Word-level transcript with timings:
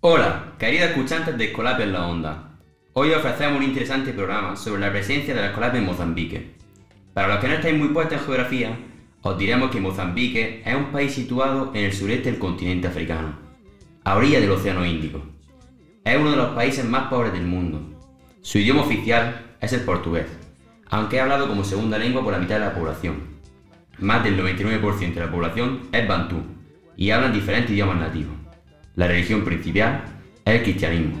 Hola, 0.00 0.52
queridos 0.58 0.90
escuchantes 0.90 1.36
de 1.36 1.46
Escolapio 1.46 1.84
en 1.84 1.92
la 1.92 2.06
Onda. 2.06 2.50
Hoy 2.92 3.12
ofrecemos 3.12 3.58
un 3.58 3.64
interesante 3.64 4.12
programa 4.12 4.54
sobre 4.54 4.80
la 4.80 4.90
presencia 4.90 5.34
de 5.34 5.40
la 5.40 5.48
Escolapio 5.48 5.80
en 5.80 5.86
Mozambique. 5.86 6.54
Para 7.12 7.28
los 7.28 7.38
que 7.38 7.48
no 7.48 7.54
estáis 7.54 7.76
muy 7.76 7.88
puestos 7.88 8.20
en 8.20 8.24
geografía, 8.24 8.78
os 9.22 9.38
diremos 9.38 9.70
que 9.70 9.80
Mozambique 9.80 10.62
es 10.64 10.74
un 10.74 10.86
país 10.86 11.12
situado 11.12 11.72
en 11.74 11.84
el 11.84 11.92
sureste 11.92 12.30
del 12.30 12.38
continente 12.38 12.88
africano, 12.88 13.34
a 14.04 14.16
orilla 14.16 14.40
del 14.40 14.50
Océano 14.50 14.84
Índico. 14.84 15.22
Es 16.04 16.16
uno 16.16 16.30
de 16.30 16.36
los 16.36 16.50
países 16.50 16.84
más 16.84 17.08
pobres 17.08 17.32
del 17.32 17.46
mundo. 17.46 17.80
Su 18.42 18.58
idioma 18.58 18.82
oficial 18.82 19.56
es 19.60 19.72
el 19.72 19.80
portugués, 19.80 20.26
aunque 20.88 21.16
es 21.16 21.22
hablado 21.22 21.48
como 21.48 21.64
segunda 21.64 21.98
lengua 21.98 22.22
por 22.22 22.32
la 22.32 22.38
mitad 22.38 22.56
de 22.56 22.66
la 22.66 22.74
población. 22.74 23.36
Más 23.98 24.22
del 24.22 24.38
99% 24.38 25.14
de 25.14 25.20
la 25.20 25.30
población 25.30 25.88
es 25.90 26.06
bantú 26.06 26.42
y 26.96 27.10
hablan 27.10 27.32
diferentes 27.32 27.70
idiomas 27.70 27.98
nativos. 27.98 28.34
La 28.94 29.08
religión 29.08 29.44
principal 29.44 30.04
es 30.44 30.54
el 30.54 30.62
cristianismo. 30.62 31.20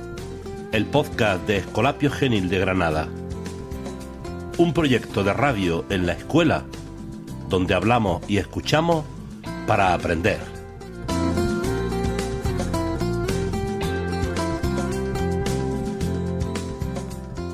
el 0.71 0.85
podcast 0.85 1.45
de 1.47 1.57
Escolapio 1.57 2.09
Genil 2.09 2.47
de 2.49 2.59
Granada. 2.59 3.09
Un 4.57 4.73
proyecto 4.73 5.23
de 5.23 5.33
radio 5.33 5.83
en 5.89 6.05
la 6.05 6.13
escuela 6.13 6.63
donde 7.49 7.73
hablamos 7.73 8.21
y 8.29 8.37
escuchamos 8.37 9.03
para 9.67 9.93
aprender. 9.93 10.39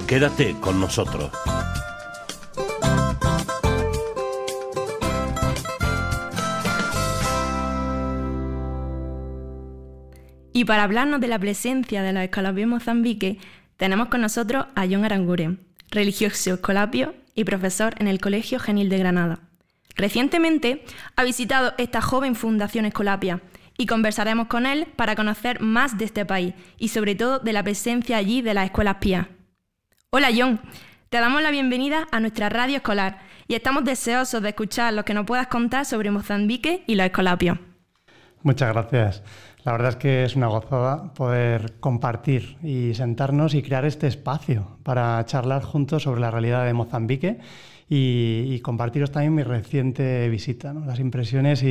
Quédate 0.06 0.56
con 0.62 0.80
nosotros. 0.80 1.32
Para 10.68 10.84
hablarnos 10.84 11.20
de 11.22 11.28
la 11.28 11.40
presencia 11.40 12.04
de 12.04 12.14
los 12.14 12.22
escolapios 12.22 12.64
en 12.64 12.70
Mozambique, 12.70 13.40
tenemos 13.78 14.10
con 14.10 14.22
nosotros 14.22 14.68
a 14.76 14.86
John 14.86 15.06
Aranguren, 15.06 15.60
religioso 15.90 16.56
escolapio 16.56 17.16
y 17.34 17.46
profesor 17.46 17.96
en 18.00 18.08
el 18.08 18.20
Colegio 18.20 18.60
Genil 18.60 18.90
de 18.90 19.00
Granada. 19.00 19.40
Recientemente 19.96 20.84
ha 21.16 21.24
visitado 21.24 21.74
esta 21.78 22.02
joven 22.02 22.36
fundación 22.36 22.86
escolapia 22.86 23.42
y 23.78 23.86
conversaremos 23.86 24.48
con 24.48 24.66
él 24.66 24.88
para 24.96 25.16
conocer 25.16 25.62
más 25.62 25.98
de 25.98 26.06
este 26.06 26.26
país 26.26 26.54
y 26.78 26.90
sobre 26.90 27.16
todo 27.16 27.40
de 27.40 27.54
la 27.54 27.64
presencia 27.64 28.18
allí 28.18 28.42
de 28.42 28.54
las 28.54 28.66
escuelas 28.66 28.98
pías. 28.98 29.28
Hola 30.10 30.30
John, 30.36 30.60
te 31.10 31.20
damos 31.20 31.42
la 31.42 31.52
bienvenida 31.52 32.08
a 32.12 32.20
nuestra 32.20 32.50
radio 32.50 32.78
escolar 32.78 33.20
y 33.48 33.56
estamos 33.56 33.86
deseosos 33.86 34.42
de 34.42 34.50
escuchar 34.50 34.94
lo 34.94 35.06
que 35.06 35.14
nos 35.14 35.26
puedas 35.26 35.48
contar 35.48 35.86
sobre 35.86 36.12
Mozambique 36.12 36.84
y 36.88 36.96
los 36.96 37.06
escolapios. 37.06 37.58
Muchas 38.44 38.74
gracias. 38.74 39.24
La 39.68 39.74
verdad 39.74 39.90
es 39.90 39.96
que 39.98 40.24
es 40.24 40.38
una 40.38 40.48
gozada 40.48 41.14
poder 41.14 41.74
compartir 41.82 42.56
y 42.64 42.94
sentarnos 42.94 43.54
y 43.54 43.62
crear 43.62 43.84
este 43.84 44.08
espacio 44.08 44.78
para 44.84 45.26
charlar 45.26 45.62
juntos 45.62 46.04
sobre 46.04 46.22
la 46.22 46.32
realidad 46.32 46.66
de 46.66 46.72
Mozambique 46.72 47.40
y, 47.90 48.62
compartiros 48.62 49.12
también 49.12 49.36
mi 49.36 49.44
reciente 49.44 50.30
visita, 50.30 50.74
las 50.74 51.02
impresiones 51.02 51.66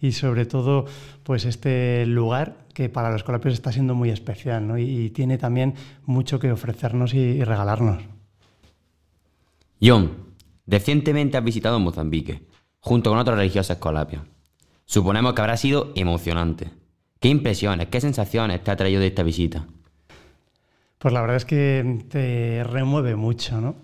y, 0.00 0.12
sobre 0.12 0.46
todo 0.46 0.86
pues 1.24 1.44
este 1.44 2.06
lugar 2.06 2.56
que 2.72 2.88
para 2.88 3.10
los 3.10 3.22
colapios 3.22 3.52
está 3.52 3.70
siendo 3.70 3.94
muy 3.94 4.08
especial 4.08 4.80
y, 4.80 5.10
tiene 5.10 5.36
también 5.36 5.74
mucho 6.06 6.38
que 6.38 6.50
ofrecernos 6.50 7.12
y, 7.12 7.44
regalarnos. 7.44 8.02
John, 9.78 10.10
recientemente 10.66 11.36
has 11.36 11.44
visitado 11.44 11.78
Mozambique 11.78 12.46
junto 12.80 13.10
con 13.10 13.18
otros 13.18 13.36
religiosos 13.36 13.76
escolapios. 13.76 14.22
Suponemos 14.86 15.34
que 15.34 15.42
habrá 15.42 15.58
sido 15.58 15.92
emocionante. 15.94 16.81
¿Qué 17.22 17.28
impresiones, 17.28 17.86
qué 17.86 18.00
sensaciones 18.00 18.64
te 18.64 18.72
ha 18.72 18.76
traído 18.76 19.00
de 19.00 19.06
esta 19.06 19.22
visita? 19.22 19.64
Pues 20.98 21.14
la 21.14 21.20
verdad 21.20 21.36
es 21.36 21.44
que 21.44 22.00
te 22.08 22.64
remueve 22.64 23.14
mucho, 23.14 23.60
¿no? 23.60 23.76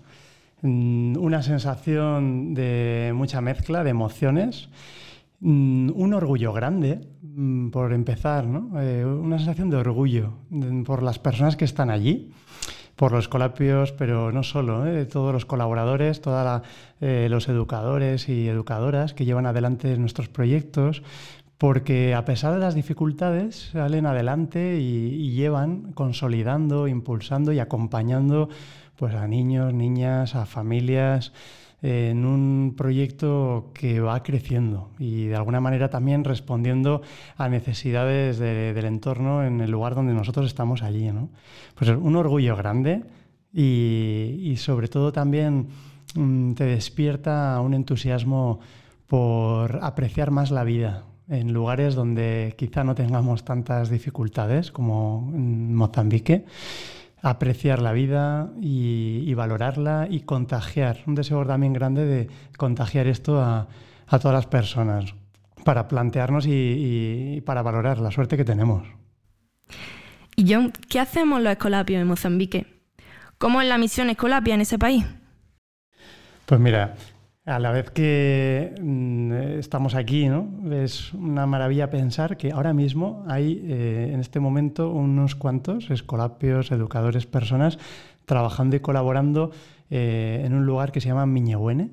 Mm, 0.61 1.15
una 1.17 1.41
sensación 1.41 2.53
de 2.53 3.13
mucha 3.15 3.39
mezcla 3.39 3.85
de 3.85 3.91
emociones, 3.91 4.67
mm, 5.39 5.91
un 5.95 6.13
orgullo 6.13 6.51
grande, 6.51 6.99
mm, 7.21 7.69
por 7.69 7.93
empezar, 7.93 8.45
¿no? 8.45 8.77
Eh, 8.81 9.05
una 9.05 9.37
sensación 9.37 9.69
de 9.69 9.77
orgullo 9.77 10.33
por 10.85 11.01
las 11.01 11.17
personas 11.17 11.55
que 11.55 11.63
están 11.63 11.89
allí, 11.89 12.33
por 12.97 13.13
los 13.13 13.29
colapios, 13.29 13.93
pero 13.93 14.33
no 14.33 14.43
solo, 14.43 14.85
¿eh? 14.85 15.05
todos 15.05 15.31
los 15.31 15.45
colaboradores, 15.45 16.19
todos 16.19 16.61
eh, 16.99 17.27
los 17.29 17.47
educadores 17.47 18.27
y 18.27 18.49
educadoras 18.49 19.13
que 19.13 19.23
llevan 19.23 19.45
adelante 19.45 19.97
nuestros 19.97 20.27
proyectos, 20.27 21.03
porque 21.59 22.15
a 22.15 22.23
pesar 22.23 22.53
de 22.53 22.59
las 22.59 22.73
dificultades 22.73 23.69
salen 23.73 24.05
adelante 24.05 24.79
y, 24.79 25.31
llevan 25.33 25.91
consolidando, 25.91 26.87
impulsando 26.87 27.51
y 27.51 27.59
acompañando 27.59 28.47
pues, 28.95 29.13
a 29.13 29.27
niños, 29.27 29.73
niñas, 29.73 30.35
a 30.35 30.45
familias 30.45 31.33
en 31.81 32.25
un 32.25 32.75
proyecto 32.77 33.71
que 33.73 33.99
va 33.99 34.23
creciendo 34.23 34.89
y 34.99 35.25
de 35.25 35.35
alguna 35.35 35.59
manera 35.59 35.89
también 35.89 36.23
respondiendo 36.23 37.01
a 37.37 37.49
necesidades 37.49 38.39
del 38.39 38.85
entorno 38.85 39.43
en 39.43 39.59
el 39.59 39.69
lugar 39.69 39.95
donde 39.95 40.13
nosotros 40.13 40.47
estamos 40.47 40.81
allí. 40.81 41.11
¿no? 41.11 41.29
Pues 41.75 41.89
un 41.89 42.15
orgullo 42.15 42.55
grande 42.55 43.03
y, 43.53 44.55
sobre 44.57 44.87
todo 44.87 45.11
también 45.11 45.67
mm, 46.15 46.53
te 46.53 46.63
despierta 46.65 47.59
un 47.59 47.73
entusiasmo 47.73 48.61
por 49.07 49.79
apreciar 49.81 50.31
más 50.31 50.51
la 50.51 50.63
vida, 50.63 51.03
en 51.29 51.53
lugares 51.53 51.95
donde 51.95 52.55
quizá 52.57 52.83
no 52.83 52.95
tengamos 52.95 53.45
tantas 53.45 53.89
dificultades 53.89 54.71
como 54.71 55.31
en 55.33 55.75
Mozambique, 55.75 56.45
apreciar 57.21 57.81
la 57.81 57.91
vida 57.93 58.49
y, 58.61 59.33
valorarla 59.33 60.07
y 60.09 60.21
contagiar, 60.21 60.99
un 61.05 61.15
deseo 61.15 61.45
también 61.45 61.73
grande 61.73 62.05
de 62.05 62.27
contagiar 62.57 63.07
esto 63.07 63.41
a, 63.41 63.67
todas 64.07 64.33
las 64.33 64.47
personas 64.47 65.13
para 65.63 65.87
plantearnos 65.87 66.45
y, 66.47 67.41
para 67.45 67.61
valorar 67.61 67.99
la 67.99 68.11
suerte 68.11 68.37
que 68.37 68.45
tenemos. 68.45 68.87
Y 70.35 70.51
John, 70.51 70.71
¿qué 70.89 70.99
hacemos 70.99 71.41
los 71.41 71.51
escolapios 71.51 72.01
en 72.01 72.07
Mozambique? 72.07 72.65
¿Cómo 73.37 73.61
es 73.61 73.67
la 73.67 73.77
misión 73.77 74.09
escolapia 74.09 74.55
en 74.55 74.61
ese 74.61 74.79
país? 74.79 75.05
Pues 76.45 76.59
mira, 76.59 76.95
a 77.49 77.57
la 77.57 77.71
vez 77.71 77.89
que 77.89 78.75
mm, 78.79 79.31
estamos 79.59 79.95
aquí, 79.95 80.29
¿no? 80.29 80.47
es 80.71 81.13
una 81.13 81.47
maravilla 81.47 81.89
pensar 81.89 82.37
que 82.37 82.51
ahora 82.51 82.73
mismo 82.73 83.25
hay 83.27 83.63
eh, 83.65 84.11
en 84.13 84.19
este 84.19 84.39
momento 84.39 84.91
unos 84.91 85.33
cuantos 85.33 85.89
escolapios, 85.89 86.71
educadores, 86.71 87.25
personas 87.25 87.79
trabajando 88.25 88.75
y 88.75 88.81
colaborando 88.81 89.49
eh, 89.89 90.43
en 90.45 90.53
un 90.53 90.67
lugar 90.67 90.91
que 90.91 91.01
se 91.01 91.07
llama 91.07 91.25
Miñehuene. 91.25 91.89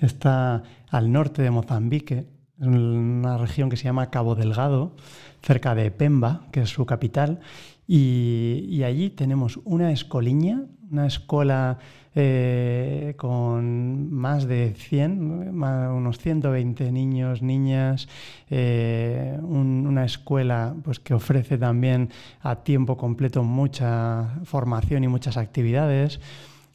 Está 0.00 0.64
al 0.90 1.12
norte 1.12 1.40
de 1.40 1.52
Mozambique, 1.52 2.26
en 2.60 2.76
una 2.76 3.38
región 3.38 3.70
que 3.70 3.76
se 3.76 3.84
llama 3.84 4.10
Cabo 4.10 4.34
Delgado, 4.34 4.96
cerca 5.40 5.76
de 5.76 5.92
Pemba, 5.92 6.48
que 6.50 6.62
es 6.62 6.70
su 6.70 6.84
capital. 6.84 7.38
Y, 7.86 8.66
y 8.68 8.82
allí 8.82 9.10
tenemos 9.10 9.60
una 9.64 9.92
escoliña, 9.92 10.64
una 10.90 11.06
escuela 11.06 11.78
eh, 12.14 13.14
con 13.16 14.12
más 14.12 14.46
de 14.46 14.72
100, 14.74 15.52
unos 15.62 16.18
120 16.18 16.90
niños, 16.92 17.42
niñas, 17.42 18.08
eh, 18.48 19.38
una 19.42 20.04
escuela 20.04 20.74
pues, 20.82 20.98
que 21.00 21.14
ofrece 21.14 21.58
también 21.58 22.10
a 22.40 22.56
tiempo 22.56 22.96
completo 22.96 23.42
mucha 23.42 24.40
formación 24.44 25.04
y 25.04 25.08
muchas 25.08 25.36
actividades. 25.36 26.20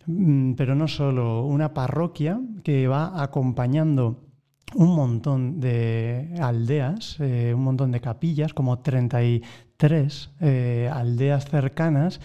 mm, 0.05 0.53
pero 0.53 0.75
no 0.75 0.87
solo, 0.87 1.45
una 1.45 1.73
parroquia 1.73 2.39
que 2.63 2.87
va 2.87 3.21
acompañando 3.23 4.31
un 4.75 4.95
montón 4.95 5.59
de 5.59 6.33
aldeas, 6.39 7.17
eh, 7.19 7.53
un 7.55 7.63
montón 7.63 7.91
de 7.91 7.99
capillas, 7.99 8.53
como 8.53 8.79
33 8.79 10.29
eh, 10.39 10.89
aldeas 10.91 11.45
cercanas, 11.45 12.21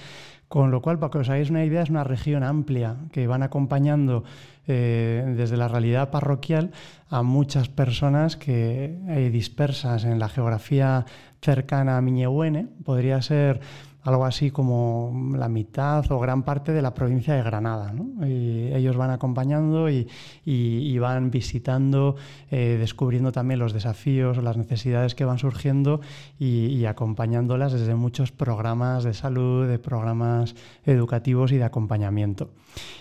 con 0.48 0.70
lo 0.70 0.81
cual, 0.81 0.98
para 0.98 1.10
que 1.10 1.19
os 1.19 1.28
hagáis 1.28 1.50
una 1.50 1.64
idea, 1.64 1.82
es 1.82 1.90
una 1.90 2.04
región 2.04 2.43
amplia 2.43 2.96
que 3.12 3.26
van 3.26 3.43
acompañando 3.43 4.25
eh, 4.66 5.34
desde 5.37 5.56
la 5.56 5.69
realidad 5.69 6.10
parroquial 6.10 6.70
a 7.08 7.22
muchas 7.22 7.69
personas 7.69 8.37
que 8.37 8.96
dispersas 9.32 10.04
en 10.04 10.19
la 10.19 10.28
geografía 10.28 11.06
cercana 11.40 11.96
a 11.96 12.00
Miñehuene. 12.00 12.69
Podría 12.84 13.22
ser 13.22 13.60
algo 14.06 14.24
así 14.24 14.52
como 14.52 15.32
la 15.36 15.48
mitad 15.48 16.10
o 16.12 16.18
gran 16.20 16.44
parte 16.44 16.72
de 16.72 16.80
la 16.80 16.94
provincia 16.94 17.34
de 17.34 17.42
Granada. 17.42 17.92
Ellos 18.22 18.96
van 18.96 19.10
acompañando 19.10 19.90
y, 19.90 20.98
van 20.98 21.30
visitando, 21.30 22.14
eh, 22.50 22.76
descubriendo 22.78 23.32
también 23.32 23.58
los 23.58 23.72
desafíos 23.72 24.38
las 24.38 24.56
necesidades 24.56 25.14
que 25.14 25.24
van 25.24 25.38
surgiendo 25.38 26.00
y, 26.38 26.84
acompañándolas 26.86 27.72
desde 27.72 27.96
muchos 27.96 28.30
programas 28.30 29.02
de 29.02 29.12
salud, 29.12 29.66
de 29.66 29.80
programas 29.80 30.54
educativos 30.84 31.50
y 31.50 31.56
de 31.56 31.64
acompañamiento. 31.64 32.50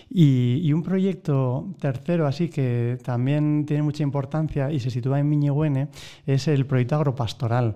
Y, 0.10 0.74
un 0.74 0.82
proyecto 0.82 1.68
tercero, 1.80 2.26
así 2.26 2.50
que 2.50 2.98
también 3.04 3.66
tiene 3.68 3.84
mucha 3.84 4.02
importancia 4.02 4.72
y 4.72 4.80
se 4.80 4.90
sitúa 4.90 5.20
en 5.20 5.30
Miñehuene, 5.30 5.90
es 6.26 6.48
el 6.48 6.66
proyecto 6.66 6.96
agropastoral 6.96 7.76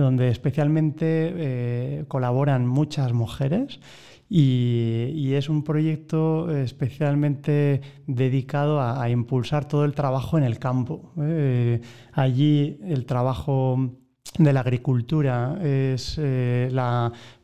donde 0.00 0.28
especialmente 0.28 1.04
eh, 1.08 2.04
colaboran 2.06 2.66
muchas 2.66 3.12
mujeres 3.12 3.80
y, 4.28 5.32
es 5.34 5.48
un 5.48 5.62
proyecto 5.62 6.50
especialmente 6.54 7.80
dedicado 8.06 8.80
a, 8.80 9.08
impulsar 9.10 9.68
todo 9.68 9.84
el 9.84 9.94
trabajo 9.94 10.38
en 10.38 10.44
el 10.44 10.58
campo. 10.58 11.12
Eh, 11.20 11.80
allí 12.12 12.78
el 12.84 13.04
trabajo 13.06 13.92
de 14.38 14.52
la 14.52 14.60
agricultura 14.60 15.58
es 15.62 16.16
eh, 16.18 16.68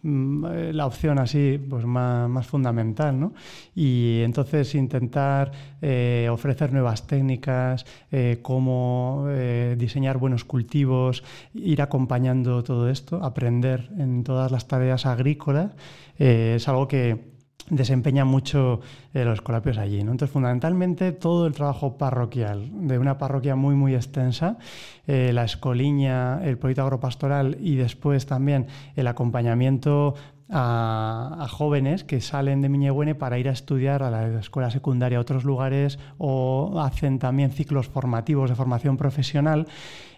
mm, 0.03 0.45
la, 0.73 0.87
opción 0.87 1.19
así 1.19 1.59
pues 1.59 1.85
más, 1.87 2.47
fundamental 2.47 3.19
¿no? 3.19 3.33
y 3.75 4.21
entonces 4.23 4.75
intentar 4.75 5.53
eh, 5.81 6.29
ofrecer 6.31 6.73
nuevas 6.73 7.07
técnicas 7.07 7.87
eh, 8.11 8.41
cómo 8.43 9.27
diseñar 9.77 10.19
buenos 10.19 10.45
cultivos 10.45 11.23
ir 11.55 11.81
acompañando 11.83 12.63
todo 12.63 12.89
esto 12.89 13.25
aprender 13.25 13.91
en 13.99 14.25
todas 14.25 14.51
las 14.51 14.69
tareas 14.69 15.07
agrícolas 15.07 15.73
es 16.19 16.69
algo 16.69 16.89
que 16.89 17.32
desempeña 17.71 18.25
mucho 18.25 18.81
eh, 19.15 19.25
los 19.25 19.35
escolapios 19.35 19.79
allí. 19.79 20.01
Entonces, 20.01 20.31
fundamentalmente, 20.31 21.13
todo 21.13 21.47
el 21.47 21.53
trabajo 21.53 21.97
parroquial, 21.97 22.69
de 22.87 22.99
una 22.99 23.19
parroquia 23.19 23.57
muy, 23.57 23.75
muy 23.75 23.95
extensa, 23.95 24.59
eh, 25.07 25.33
la 25.33 25.45
escoliña, 25.45 26.45
el 26.45 26.59
proyecto 26.59 26.83
agropastoral 26.83 27.57
y 27.61 27.77
después 27.77 28.27
también 28.27 28.67
el 28.97 29.07
acompañamiento 29.07 30.15
a, 30.53 31.47
jóvenes 31.51 32.05
que 32.05 32.21
salen 32.21 32.61
de 32.61 32.69
Miñehuene 32.69 33.15
para 33.15 33.39
ir 33.39 33.49
a 33.49 33.53
estudiar 33.53 34.03
a 34.03 34.11
la 34.11 34.39
escuela 34.39 34.71
secundaria 34.71 35.19
a 35.19 35.21
otros 35.21 35.45
lugares 35.45 35.99
o 36.19 36.81
hacen 36.81 37.19
también 37.19 37.51
ciclos 37.51 37.89
formativos 37.89 38.51
de 38.51 38.57
formación 38.57 38.97
profesional 38.97 39.67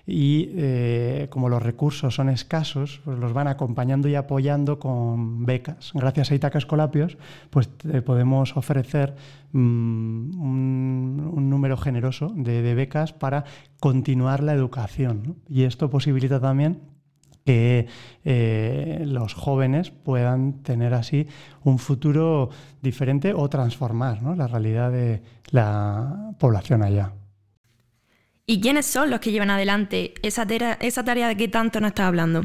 y 0.07 0.51
eh, 0.57 1.29
como 1.31 1.49
los 1.49 1.63
recursos 1.63 2.15
son 2.15 2.29
escasos, 2.29 3.01
pues 3.05 3.19
los 3.19 3.33
van 3.33 3.49
acompañando 3.49 4.09
y 4.09 4.15
apoyando 4.15 4.79
con 4.79 5.47
becas. 5.47 5.93
Gracias 5.95 6.31
a 6.31 6.35
Itaca 6.35 6.59
Escolapios, 6.59 7.17
pues 7.49 7.71
eh, 7.91 8.03
podemos 8.03 8.57
ofrecer 8.57 9.15
mm, 9.53 10.41
un, 10.41 11.49
número 11.49 11.77
generoso 11.77 12.33
de, 12.35 12.75
becas 12.75 13.13
para 13.13 13.45
continuar 13.81 14.43
la 14.43 14.53
educación. 14.53 15.37
Y 15.49 15.63
esto 15.63 15.89
posibilita 15.89 16.41
también 16.41 16.81
que 17.44 17.87
eh, 18.25 19.02
los 19.06 19.35
jóvenes 19.35 19.91
puedan 19.91 20.62
tener 20.62 20.94
así 20.94 21.26
un 21.62 21.79
futuro 21.79 22.50
diferente 22.81 23.35
o 23.35 23.49
transformar 23.49 24.23
la 24.23 24.46
realidad 24.46 24.91
de 24.91 25.23
la 25.50 26.32
población 26.38 26.82
allá. 26.82 27.12
¿Y 28.46 28.61
quiénes 28.61 28.87
son 28.87 29.11
los 29.11 29.20
que 29.20 29.31
llevan 29.31 29.50
adelante 29.50 30.14
esa, 30.23 30.46
esa 30.81 31.05
tarea 31.05 31.29
de 31.29 31.37
que 31.37 31.49
tanto 31.49 31.81
nos 31.81 31.88
está 31.88 32.06
hablando? 32.06 32.43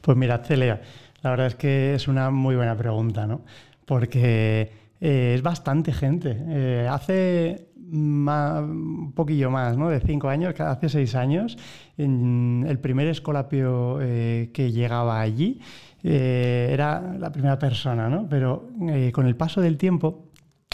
Pues 0.00 0.16
mira, 0.16 0.38
Celia, 0.38 0.80
la 1.22 1.30
verdad 1.30 1.46
es 1.46 1.54
que 1.54 1.94
es 1.94 2.08
una 2.08 2.30
muy 2.30 2.56
buena 2.56 2.76
pregunta, 2.76 3.26
¿no? 3.26 3.44
Porque 3.86 4.72
eh, 5.00 5.34
es 5.36 5.42
bastante 5.42 5.92
gente. 5.92 6.36
Eh, 6.48 6.88
hace 6.90 7.68
un 7.94 9.12
poquillo 9.14 9.50
más, 9.50 9.76
¿no? 9.76 9.88
De 9.88 10.00
cinco 10.00 10.28
años, 10.28 10.58
hace 10.60 10.88
seis 10.88 11.14
años, 11.14 11.56
el 11.96 12.78
primer 12.80 13.08
escolapio 13.08 13.98
eh, 14.00 14.50
que 14.52 14.72
llegaba 14.72 15.20
allí 15.20 15.60
era 16.02 17.16
la 17.18 17.32
primera 17.32 17.58
persona, 17.58 18.10
¿no? 18.10 18.28
Pero 18.28 18.68
con 19.12 19.26
el 19.26 19.36
paso 19.36 19.62
del 19.62 19.78
tiempo 19.78 20.28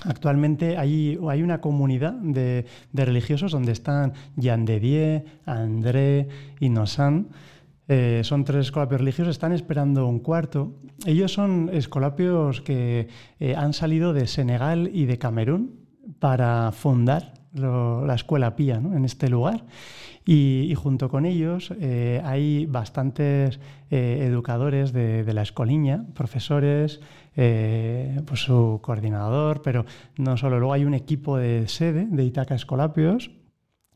Actualmente 0.05 0.79
hay, 0.79 1.19
hay 1.29 1.43
una 1.43 1.61
comunidad 1.61 2.15
de, 2.15 2.65
religiosos 2.93 3.53
donde 3.53 3.73
están 3.73 4.15
Jean 4.37 4.65
de 4.65 4.81
Die, 4.81 5.25
André 5.45 6.29
y 6.59 6.71
Nosan. 6.71 7.29
Eh, 7.89 8.21
son 8.25 8.45
tres 8.45 8.67
escolapios 8.67 9.01
religiosos, 9.01 9.33
están 9.33 9.53
esperando 9.53 10.07
un 10.07 10.21
cuarto. 10.21 10.73
Ellos 11.05 11.33
son 11.33 11.71
escolapios 11.73 12.61
que 12.63 13.09
eh, 13.41 13.55
han 13.57 13.73
salido 13.73 14.13
de 14.13 14.27
Senegal 14.27 14.91
y 14.93 15.07
de 15.07 15.19
Camerún 15.19 15.81
para 16.19 16.73
fundar 16.73 17.35
la 17.53 18.15
escuela 18.15 18.57
pía 18.57 18.77
en 18.77 19.05
este 19.05 19.29
lugar. 19.29 19.65
Y, 20.25 20.73
junto 20.77 21.09
con 21.09 21.25
ellos 21.25 21.73
eh, 21.81 22.21
hay 22.25 22.67
bastantes 22.67 23.59
educadores 23.91 24.93
de, 24.93 25.25
de, 25.25 25.35
la 25.35 25.43
escoliña, 25.43 26.05
profesores, 26.15 27.01
eh, 27.37 28.21
pues 28.27 28.41
su 28.41 28.81
coordinador, 28.83 29.63
pero 29.63 29.87
no 30.17 30.37
solo, 30.37 30.59
luego 30.59 30.73
hay 30.73 30.85
un 30.85 30.95
equipo 30.95 31.37
de 31.37 31.69
sede 31.69 32.07
de 32.11 32.25
Itaca 32.25 32.55
Escolapios, 32.55 33.31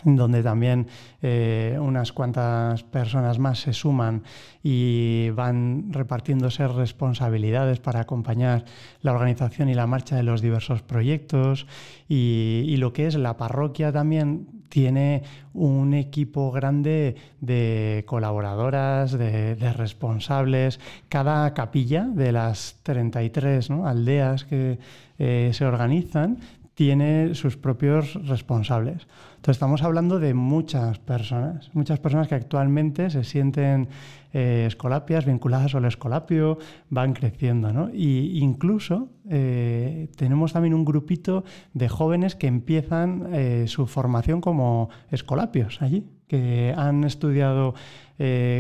donde 0.05 0.43
también 0.43 0.87
eh, 1.23 1.79
unas 1.81 2.12
cuantas 2.12 2.85
personas 2.85 3.39
más 3.39 3.61
se 3.61 3.73
suman 3.73 4.23
y 4.62 5.31
van 5.31 5.93
repartiéndose 5.93 6.69
responsabilidades 6.69 7.81
para 7.81 8.01
acompañar 8.01 8.65
la 9.01 9.12
organización 9.12 9.69
y 9.69 9.75
la 9.75 9.87
marcha 9.87 10.17
de 10.17 10.23
los 10.23 10.43
diversos 10.43 10.83
proyectos 10.83 11.67
y, 12.09 12.75
lo 12.78 12.93
que 12.93 13.07
es 13.07 13.14
la 13.14 13.37
parroquia 13.37 13.93
también 13.93 14.64
tiene 14.69 15.23
un 15.55 15.95
equipo 15.95 16.50
grande 16.50 17.14
de 17.40 18.02
colaboradoras, 18.07 19.12
de, 19.12 19.55
responsables. 19.73 20.81
Cada 21.09 21.55
capilla 21.55 22.05
de 22.05 22.33
las 22.33 22.81
33 22.83 23.71
aldeas 23.71 24.45
que 24.45 24.78
eh, 25.19 25.50
se 25.55 25.64
organizan 25.64 26.38
tiene 26.75 27.35
sus 27.35 27.57
propios 27.57 28.14
responsables. 28.26 29.07
Entonces 29.45 29.59
estamos 29.59 29.83
hablando 29.83 30.21
de 30.21 30.33
muchas 30.33 30.99
personas, 31.01 31.69
muchas 31.75 32.01
personas 32.01 32.29
que 32.29 32.35
actualmente 32.35 33.11
se 33.11 33.25
sienten 33.25 33.89
eh, 34.33 34.65
escolapias, 34.67 35.27
vinculadas 35.27 35.75
al 35.75 35.85
escolapio, 35.85 36.57
van 36.89 37.13
creciendo. 37.13 37.71
¿no? 37.71 37.91
Y 37.93 38.39
incluso 38.39 39.11
eh, 39.29 40.09
tenemos 40.17 40.55
también 40.55 40.73
un 40.73 40.87
grupito 40.87 41.45
de 41.75 41.91
jóvenes 41.91 42.37
que 42.37 42.47
empiezan 42.47 43.35
eh, 43.35 43.65
su 43.69 43.87
formación 43.87 44.41
como 44.41 44.89
escolapios 45.11 45.83
allí, 45.83 46.07
que 46.27 46.73
han 46.75 47.05
estudiado 47.05 47.75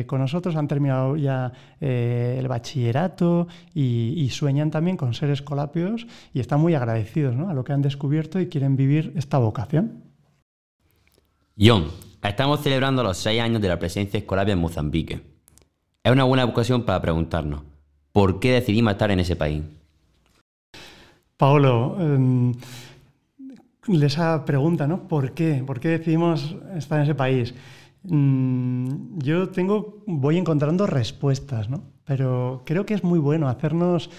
con 0.06 0.18
nosotros, 0.18 0.56
han 0.56 0.68
terminado 0.68 1.16
ya 1.16 1.52
el 1.80 2.46
bachillerato 2.48 3.46
y, 3.72 4.28
sueñan 4.32 4.70
también 4.70 4.96
con 4.98 5.14
ser 5.14 5.30
escolapios 5.30 6.08
y 6.34 6.40
están 6.40 6.60
muy 6.60 6.74
agradecidos 6.74 7.36
a 7.36 7.54
lo 7.54 7.64
que 7.64 7.72
han 7.72 7.80
descubierto 7.80 8.38
y 8.38 8.48
quieren 8.48 8.76
vivir 8.76 9.12
esta 9.16 9.38
vocación. 9.38 10.03
John, 11.56 11.84
estamos 12.20 12.62
celebrando 12.62 13.04
los 13.04 13.16
seis 13.16 13.40
años 13.40 13.62
de 13.62 13.68
la 13.68 13.78
presencia 13.78 14.18
escolapia 14.18 14.52
en 14.52 14.58
Mozambique. 14.58 15.22
Es 16.02 16.12
una 16.12 16.24
buena 16.24 16.44
ocasión 16.44 16.82
para 16.82 17.00
preguntarnos, 17.00 17.62
¿por 18.10 18.40
qué 18.40 18.52
decidimos 18.52 18.92
estar 18.92 19.12
en 19.12 19.20
ese 19.20 19.36
país? 19.36 19.62
Paolo, 21.36 21.96
em, 22.00 22.54
esa 24.02 24.44
pregunta, 24.44 24.88
¿no? 24.88 25.06
¿Por 25.06 25.32
qué? 25.32 25.62
¿Por 25.64 25.78
qué 25.78 25.90
decidimos 25.90 26.56
estar 26.76 26.98
en 26.98 27.04
ese 27.04 27.14
país? 27.14 27.54
Mm, 28.02 29.18
yo 29.18 29.48
tengo, 29.50 30.02
voy 30.06 30.38
encontrando 30.38 30.88
respuestas, 30.88 31.70
¿no? 31.70 31.84
Pero 32.04 32.62
creo 32.66 32.84
que 32.84 32.94
es 32.94 33.04
muy 33.04 33.20
bueno 33.20 33.48
hacernos 33.48 34.10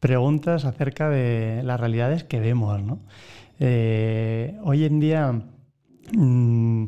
preguntas 0.00 0.64
acerca 0.64 1.10
de 1.10 1.62
las 1.64 1.78
realidades 1.78 2.24
que 2.24 2.40
vemos, 2.40 2.82
¿no? 2.82 3.00
Eh, 3.60 4.56
hoy 4.64 4.84
en 4.84 5.00
día 5.00 5.42
mm, 6.16 6.86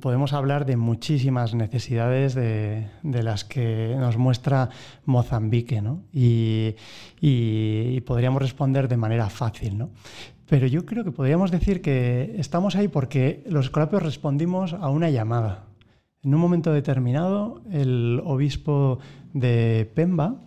podemos 0.00 0.32
hablar 0.32 0.66
de 0.66 0.76
muchísimas 0.76 1.54
necesidades 1.54 2.34
de, 2.34 2.88
las 3.02 3.44
que 3.44 3.94
nos 3.98 4.16
muestra 4.16 4.70
Mozambique, 5.04 5.80
¿no? 5.80 6.02
Y, 6.12 6.74
podríamos 8.06 8.42
responder 8.42 8.88
de 8.88 8.96
manera 8.96 9.28
fácil, 9.30 9.78
¿no? 9.78 9.90
Pero 10.48 10.66
yo 10.66 10.84
creo 10.84 11.04
que 11.04 11.12
podríamos 11.12 11.52
decir 11.52 11.80
que 11.80 12.34
estamos 12.38 12.74
ahí 12.74 12.88
porque 12.88 13.44
los 13.46 13.66
escolapios 13.66 14.02
respondimos 14.02 14.72
a 14.72 14.88
una 14.88 15.08
llamada. 15.10 15.66
En 16.22 16.34
un 16.34 16.40
momento 16.40 16.72
determinado, 16.72 17.62
el 17.70 18.20
obispo 18.24 18.98
de 19.32 19.88
Pemba, 19.94 20.40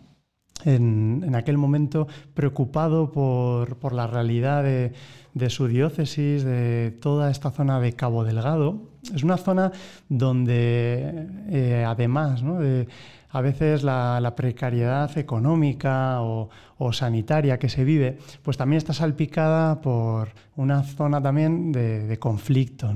en, 0.66 1.34
aquel 1.36 1.58
momento 1.58 2.08
preocupado 2.34 3.12
por, 3.12 3.94
la 3.94 4.08
realidad 4.08 4.64
de, 4.64 5.50
su 5.50 5.68
diócesis, 5.68 6.44
de 6.44 6.92
toda 7.02 7.32
esta 7.32 7.52
zona 7.52 7.80
de 7.80 7.94
Cabo 7.94 8.24
Delgado. 8.24 8.82
Es 9.14 9.24
una 9.24 9.38
zona 9.38 9.72
donde, 10.10 11.28
eh, 11.50 11.84
además 11.86 12.42
de 12.42 12.88
a 13.30 13.42
veces 13.42 13.84
la, 13.84 14.34
precariedad 14.36 15.18
económica 15.18 16.22
o, 16.22 16.50
sanitaria 16.92 17.58
que 17.58 17.70
se 17.70 17.86
vive, 17.86 18.18
pues 18.44 18.58
también 18.58 18.78
está 18.78 18.94
salpicada 18.94 19.80
por 19.80 20.30
una 20.58 20.84
zona 20.84 21.22
también 21.22 21.72
de, 21.72 22.18
conflicto. 22.20 22.94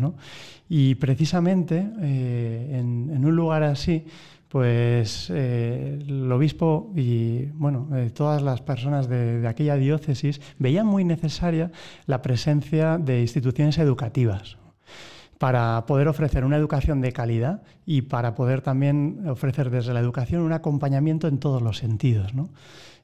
Y 0.69 0.95
precisamente 0.95 1.89
eh, 2.01 2.77
en 2.77 3.25
un 3.25 3.35
lugar 3.35 3.63
así, 3.63 4.05
pues 4.49 5.29
eh, 5.29 5.99
el 6.07 6.31
obispo 6.31 6.91
y 6.95 7.45
bueno, 7.53 7.89
eh, 7.95 8.09
todas 8.11 8.41
las 8.41 8.61
personas 8.61 9.09
de, 9.09 9.45
aquella 9.47 9.75
diócesis 9.75 10.41
veían 10.57 10.87
muy 10.87 11.03
necesaria 11.03 11.71
la 12.05 12.21
presencia 12.21 12.97
de 12.97 13.21
instituciones 13.21 13.77
educativas 13.77 14.57
para 15.37 15.85
poder 15.85 16.07
ofrecer 16.07 16.45
una 16.45 16.57
educación 16.57 17.01
de 17.01 17.11
calidad 17.11 17.61
y 17.85 18.03
para 18.03 18.35
poder 18.35 18.61
también 18.61 19.27
ofrecer 19.27 19.69
desde 19.69 19.93
la 19.93 19.99
educación 19.99 20.41
un 20.41 20.53
acompañamiento 20.53 21.27
en 21.27 21.37
todos 21.37 21.61
los 21.61 21.77
sentidos. 21.77 22.33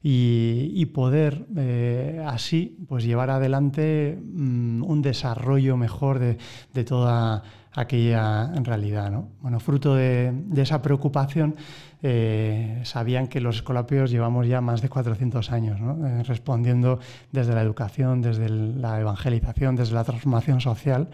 Y, 0.02 0.86
poder 0.88 1.46
eh, 1.56 2.24
así 2.26 2.78
pues 2.90 3.06
llevar 3.06 3.30
adelante 3.30 4.20
mm, 4.22 4.84
un 4.84 5.02
desarrollo 5.02 5.78
mejor 5.78 6.20
de, 6.20 6.38
de 6.74 6.84
toda 6.84 7.44
aquella 7.76 8.52
realidad. 8.64 9.12
¿no? 9.12 9.30
Bueno, 9.42 9.60
fruto 9.60 9.96
de, 9.96 10.34
esa 10.56 10.82
preocupación, 10.82 11.56
eh, 12.02 12.82
sabían 12.84 13.28
que 13.28 13.42
los 13.42 13.58
escolapios 13.58 14.12
llevamos 14.12 14.48
ya 14.48 14.62
más 14.62 14.82
de 14.82 14.90
400 14.90 15.52
años, 15.52 15.80
eh, 15.80 16.24
respondiendo 16.24 17.00
desde 17.32 17.54
la 17.54 17.62
educación, 17.62 18.22
desde 18.22 18.50
la 18.50 19.00
evangelización, 19.00 19.76
desde 19.76 19.96
la 19.96 20.04
transformación 20.04 20.62
social, 20.62 21.10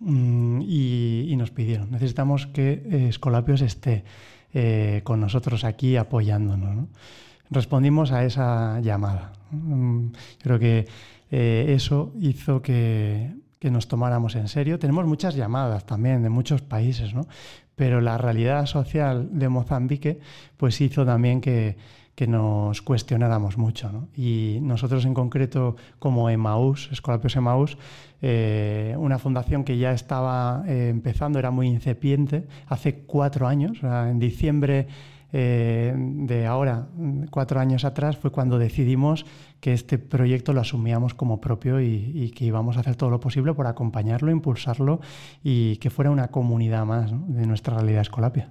mm, 0.00 0.60
y, 0.62 1.34
nos 1.36 1.50
pidieron, 1.50 1.90
necesitamos 1.90 2.46
que 2.46 2.82
eh, 2.90 3.06
Escolapios 3.08 3.60
esté 3.60 4.04
con 5.04 5.20
nosotros 5.20 5.62
aquí 5.62 5.96
apoyándonos. 5.96 6.88
Respondimos 7.50 8.10
a 8.12 8.24
esa 8.24 8.80
llamada. 8.80 9.34
Mm, 9.50 10.06
creo 10.42 10.58
que 10.58 10.88
eso 11.30 12.12
hizo 12.18 12.62
que 12.62 13.30
que 13.58 13.70
nos 13.70 13.88
tomáramos 13.88 14.36
en 14.36 14.48
serio. 14.48 14.78
Tenemos 14.78 15.06
muchas 15.06 15.34
llamadas 15.34 15.84
también 15.84 16.22
de 16.22 16.28
muchos 16.28 16.62
países, 16.62 17.14
¿no? 17.14 17.26
Pero 17.74 18.00
la 18.00 18.18
realidad 18.18 18.66
social 18.66 19.28
de 19.32 19.48
Mozambique 19.48 20.20
pues 20.56 20.80
hizo 20.80 21.04
también 21.04 21.40
que, 21.40 21.76
nos 22.26 22.82
cuestionáramos 22.82 23.58
mucho. 23.58 24.08
Y 24.16 24.58
nosotros 24.60 25.04
en 25.04 25.14
concreto 25.14 25.76
como 26.00 26.28
Emaús, 26.30 26.88
Escolapios 26.90 27.36
Emaús, 27.36 27.78
eh, 28.20 28.96
una 28.98 29.20
fundación 29.20 29.62
que 29.62 29.78
ya 29.78 29.92
estaba 29.92 30.64
eh, 30.66 30.88
empezando, 30.88 31.38
era 31.38 31.52
muy 31.52 31.68
incipiente, 31.68 32.48
hace 32.66 33.02
cuatro 33.06 33.46
años, 33.46 33.78
en 33.84 34.18
diciembre 34.18 34.88
eh, 35.32 35.94
de 35.96 36.46
ahora, 36.46 36.88
cuatro 37.30 37.60
años 37.60 37.84
atrás, 37.84 38.16
fue 38.16 38.30
cuando 38.30 38.58
decidimos 38.58 39.26
que 39.60 39.72
este 39.72 39.98
proyecto 39.98 40.52
lo 40.52 40.60
asumíamos 40.60 41.14
como 41.14 41.40
propio 41.40 41.80
y, 41.80 42.32
que 42.36 42.44
íbamos 42.44 42.76
a 42.76 42.80
hacer 42.80 42.96
todo 42.96 43.10
lo 43.10 43.20
posible 43.20 43.54
por 43.54 43.66
acompañarlo, 43.66 44.30
impulsarlo 44.30 45.00
y 45.42 45.76
que 45.76 45.90
fuera 45.90 46.10
una 46.10 46.28
comunidad 46.28 46.84
más 46.84 47.10
de 47.10 47.46
nuestra 47.46 47.76
realidad 47.76 48.02
escolapia. 48.02 48.50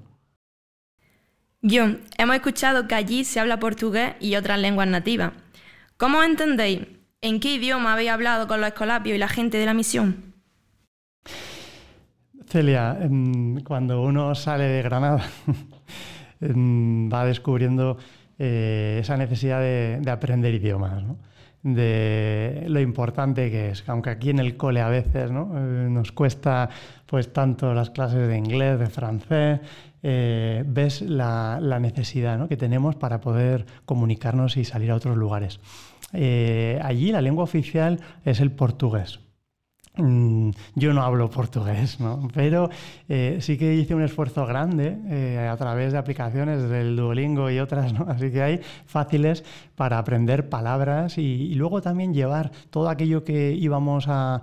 John, 1.64 2.02
hemos 2.18 2.36
escuchado 2.36 2.88
que 2.88 2.96
allí 2.96 3.24
se 3.24 3.40
habla 3.40 3.60
portugués 3.60 4.16
y 4.20 4.36
otras 4.36 4.60
lenguas 4.60 4.88
nativas. 4.88 5.34
¿Cómo 5.98 6.22
entendéis? 6.24 6.82
¿En 7.22 7.40
qué 7.40 7.56
idioma 7.56 7.94
habéis 7.94 8.12
hablado 8.12 8.48
con 8.48 8.62
los 8.62 8.68
escolapios 8.68 9.16
y 9.16 9.20
la 9.20 9.28
gente 9.28 9.58
de 9.58 9.66
la 9.66 9.74
misión? 9.74 10.36
Celia, 12.48 12.98
cuando 13.66 14.02
uno 14.02 14.34
sale 14.36 14.66
de 14.66 14.82
Granada 14.84 15.26
va 16.42 17.26
descubriendo 17.26 17.98
eh, 18.40 18.98
esa 19.02 19.18
necesidad 19.18 19.60
de, 19.60 20.02
aprender 20.10 20.54
idiomas, 20.54 21.04
de 21.64 22.66
lo 22.68 22.80
importante 22.80 23.50
que 23.50 23.70
es, 23.72 23.84
aunque 23.88 24.12
aquí 24.12 24.30
en 24.30 24.40
el 24.40 24.56
cole 24.58 24.80
a 24.82 24.90
veces 24.90 25.32
eh, 25.32 25.34
nos 25.34 26.12
cuesta 26.12 26.70
pues 27.06 27.34
tanto 27.34 27.74
las 27.74 27.90
clases 27.90 28.28
de 28.28 28.38
inglés, 28.38 28.80
de 28.80 28.88
francés, 28.88 29.60
eh, 30.04 30.64
ves 30.68 31.02
la, 31.02 31.60
necesidad 31.82 32.48
que 32.48 32.58
tenemos 32.58 32.96
para 32.96 33.22
poder 33.22 33.66
comunicarnos 33.86 34.56
y 34.58 34.66
salir 34.66 34.92
a 34.92 34.96
otros 34.96 35.18
lugares. 35.18 35.60
allí 36.14 37.12
la 37.12 37.22
lengua 37.22 37.44
oficial 37.44 38.00
es 38.24 38.40
el 38.40 38.52
portugués. 38.52 39.27
Mm, 39.98 40.52
yo 40.76 40.94
no 40.94 41.02
hablo 41.02 41.30
portugués, 41.30 42.00
¿no? 42.00 42.28
pero 42.34 42.70
eh, 43.10 43.40
sí 43.42 43.58
que 43.58 43.74
hice 43.74 43.96
un 43.96 44.04
esfuerzo 44.04 44.46
grande 44.46 44.98
eh, 45.08 45.50
a 45.52 45.58
través 45.58 45.92
de 45.92 45.98
aplicaciones 45.98 46.70
del 46.70 46.96
Duolingo 46.96 47.50
y 47.50 47.60
otras, 47.60 47.94
¿no? 47.94 48.06
así 48.08 48.32
que 48.32 48.44
hay 48.44 48.62
fáciles 48.86 49.44
para 49.76 49.98
aprender 50.00 50.50
palabras 50.50 51.18
y, 51.18 51.54
luego 51.56 51.82
también 51.82 52.14
llevar 52.14 52.52
todo 52.70 52.90
aquello 52.90 53.24
que 53.24 53.54
íbamos 53.54 54.06
a, 54.08 54.42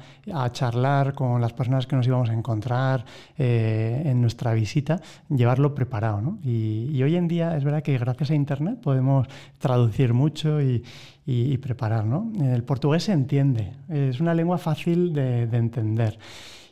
charlar 0.52 1.14
con 1.14 1.40
las 1.40 1.52
personas 1.52 1.86
que 1.86 1.96
nos 1.96 2.06
íbamos 2.06 2.30
a 2.30 2.34
encontrar 2.34 3.04
eh, 3.36 4.02
en 4.04 4.20
nuestra 4.20 4.54
visita, 4.54 5.00
llevarlo 5.28 5.74
preparado. 5.74 6.20
¿no? 6.20 6.38
Y, 6.44 7.02
hoy 7.02 7.16
en 7.16 7.28
día 7.28 7.56
es 7.56 7.64
verdad 7.64 7.82
que 7.82 7.98
gracias 7.98 8.30
a 8.30 8.34
Internet 8.34 8.80
podemos 8.80 9.28
traducir 9.58 10.14
mucho 10.14 10.62
y, 10.62 10.84
y, 11.26 11.56
preparar. 11.58 12.04
¿no? 12.04 12.32
El 12.40 12.64
portugués 12.64 13.04
se 13.04 13.12
entiende, 13.12 13.72
es 13.88 14.20
una 14.20 14.34
lengua 14.34 14.58
fácil 14.58 15.12
de, 15.12 15.46
de 15.46 15.56
entender. 15.56 16.18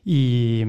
Y 0.04 0.64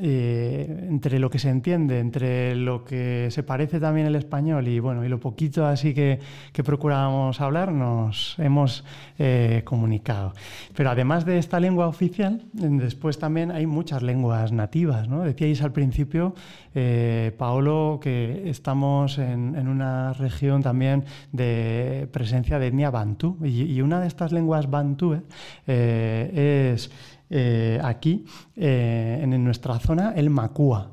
eh, 0.00 0.86
entre 0.88 1.18
lo 1.18 1.28
que 1.28 1.38
se 1.38 1.50
entiende, 1.50 2.00
entre 2.00 2.56
lo 2.56 2.82
que 2.82 3.28
se 3.30 3.42
parece 3.42 3.78
también 3.78 4.06
el 4.06 4.16
español 4.16 4.68
y 4.68 4.80
bueno, 4.80 5.04
y 5.04 5.08
lo 5.10 5.20
poquito 5.20 5.66
así 5.66 5.92
que, 5.92 6.18
que 6.50 6.64
procurábamos 6.64 7.42
hablar, 7.42 7.72
nos 7.72 8.38
hemos 8.38 8.82
eh, 9.18 9.60
comunicado. 9.66 10.32
Pero 10.74 10.88
además 10.88 11.26
de 11.26 11.36
esta 11.36 11.60
lengua 11.60 11.88
oficial, 11.88 12.42
después 12.54 13.18
también 13.18 13.50
hay 13.50 13.66
muchas 13.66 14.02
lenguas 14.02 14.50
nativas. 14.50 15.08
¿no? 15.08 15.24
Decíais 15.24 15.60
al 15.60 15.72
principio, 15.72 16.34
eh, 16.74 17.34
Paolo, 17.36 18.00
que 18.00 18.48
estamos 18.48 19.18
en, 19.18 19.56
en, 19.56 19.68
una 19.68 20.14
región 20.14 20.62
también 20.62 21.04
de 21.32 22.08
presencia 22.12 22.58
de 22.58 22.68
etnia 22.68 22.88
bantú. 22.88 23.36
Y, 23.44 23.64
y 23.64 23.82
una 23.82 24.00
de 24.00 24.06
estas 24.06 24.32
lenguas 24.32 24.70
bantú 24.70 25.20
es 25.66 26.90
eh, 27.30 27.80
aquí, 27.82 28.24
eh, 28.56 29.20
en 29.22 29.44
nuestra 29.44 29.78
zona, 29.78 30.12
el 30.16 30.30
Macua. 30.30 30.90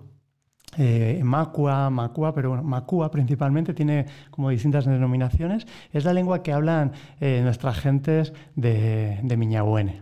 Eh, 0.78 1.20
Macua, 1.24 1.90
Macua, 1.90 2.34
pero 2.34 2.50
bueno, 2.50 2.64
Macua 2.64 3.12
principalmente 3.12 3.74
tiene 3.74 4.06
como 4.30 4.50
distintas 4.50 4.86
denominaciones. 4.86 5.68
Es 5.92 6.06
la 6.06 6.14
lengua 6.14 6.44
que 6.44 6.54
hablan 6.54 6.94
nuestras 7.20 7.78
gentes 7.80 8.34
de, 8.56 9.20
de 9.22 9.38
Miñabuene. 9.38 10.02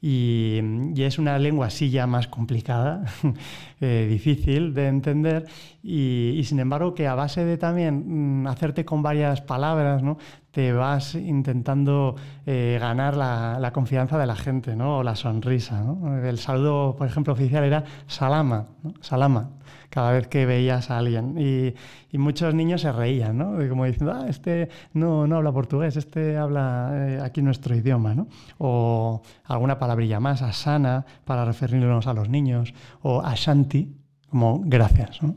Y, 0.00 0.60
es 0.96 1.18
una 1.18 1.38
lengua 1.38 1.66
así 1.66 1.90
ya 1.90 2.06
más 2.06 2.28
complicada, 2.28 3.04
difícil 3.80 4.74
de 4.74 4.88
entender 4.88 5.46
y, 5.82 6.42
sin 6.44 6.60
embargo 6.60 6.94
que 6.94 7.06
a 7.06 7.14
base 7.14 7.44
de 7.44 7.56
también 7.56 8.42
mm, 8.42 8.46
hacerte 8.46 8.84
con 8.84 9.02
varias 9.02 9.40
palabras, 9.40 10.02
¿no? 10.02 10.18
Te 10.54 10.72
vas 10.72 11.16
intentando 11.16 12.14
eh, 12.46 12.78
ganar 12.80 13.16
la, 13.16 13.70
confianza 13.74 14.16
de 14.18 14.26
la 14.26 14.36
gente, 14.36 14.76
¿no? 14.76 14.98
O 14.98 15.02
la 15.02 15.16
sonrisa. 15.16 15.84
El 16.22 16.38
saludo, 16.38 16.94
por 16.96 17.08
ejemplo, 17.08 17.32
oficial 17.32 17.64
era 17.64 17.82
salama, 18.06 18.68
salama, 19.00 19.50
cada 19.90 20.12
vez 20.12 20.28
que 20.28 20.46
veías 20.46 20.92
a 20.92 20.98
alguien. 20.98 21.36
Y, 21.36 21.74
muchos 22.16 22.54
niños 22.54 22.82
se 22.82 22.92
reían, 22.92 23.36
¿no? 23.36 23.68
Como 23.68 23.84
diciendo, 23.84 24.12
ah, 24.14 24.26
este 24.28 24.68
no, 24.92 25.26
no 25.26 25.38
habla 25.38 25.50
portugués, 25.50 25.96
este 25.96 26.36
habla 26.36 26.90
eh, 26.92 27.20
aquí 27.20 27.42
nuestro 27.42 27.74
idioma, 27.74 28.14
¿no? 28.14 28.28
O 28.58 29.22
alguna 29.46 29.80
palabrilla 29.80 30.20
más, 30.20 30.40
asana, 30.40 31.04
para 31.24 31.44
referirnos 31.44 32.06
a 32.06 32.14
los 32.14 32.28
niños, 32.28 32.72
o 33.02 33.20
ashanti, 33.20 33.92
como 34.30 34.62
gracias, 34.64 35.20
¿no? 35.20 35.34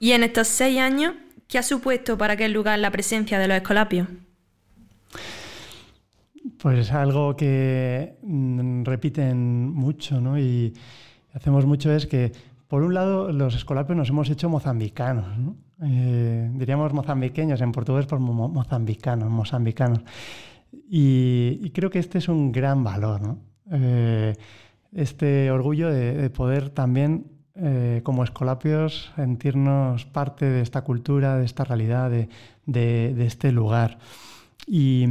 Y 0.00 0.10
en 0.12 0.24
estos 0.24 0.48
seis 0.48 0.80
años, 0.80 1.14
¿Qué 1.48 1.56
ha 1.56 1.62
supuesto 1.62 2.18
para 2.18 2.34
aquel 2.34 2.52
lugar 2.52 2.78
la 2.78 2.90
presencia 2.90 3.38
de 3.38 3.48
los 3.48 3.56
escolapios? 3.56 4.06
Pues 6.58 6.78
es 6.78 6.92
algo 6.92 7.36
que 7.36 8.18
mm, 8.22 8.84
repiten 8.84 9.70
mucho, 9.70 10.20
¿no? 10.20 10.38
Y, 10.38 10.74
hacemos 11.32 11.64
mucho 11.64 11.90
es 11.90 12.06
que, 12.06 12.32
por 12.68 12.82
un 12.82 12.92
lado, 12.92 13.32
los 13.32 13.54
escolapios 13.54 13.96
nos 13.96 14.10
hemos 14.10 14.28
hecho 14.28 14.50
mozambicanos, 14.50 15.26
eh, 15.82 16.50
diríamos 16.52 16.92
mozambiqueños, 16.92 17.62
en 17.62 17.72
portugués 17.72 18.04
por 18.04 18.18
mozambicanos, 18.20 19.30
mozambicanos. 19.30 20.00
Y, 20.90 21.70
creo 21.70 21.88
que 21.88 21.98
este 21.98 22.18
es 22.18 22.28
un 22.28 22.52
gran 22.52 22.84
valor, 22.84 23.22
¿no? 23.22 23.38
Eh, 23.72 24.34
este 24.92 25.50
orgullo 25.50 25.90
de, 25.90 26.28
poder 26.28 26.68
también, 26.68 27.24
eh, 27.60 28.00
como 28.04 28.24
escolapios, 28.24 29.12
sentirnos 29.16 30.06
parte 30.06 30.46
de 30.46 30.60
esta 30.62 30.82
cultura, 30.82 31.38
de 31.38 31.44
esta 31.44 31.64
realidad, 31.64 32.10
de, 32.10 33.26
este 33.26 33.52
lugar. 33.52 33.98
Y, 34.66 35.06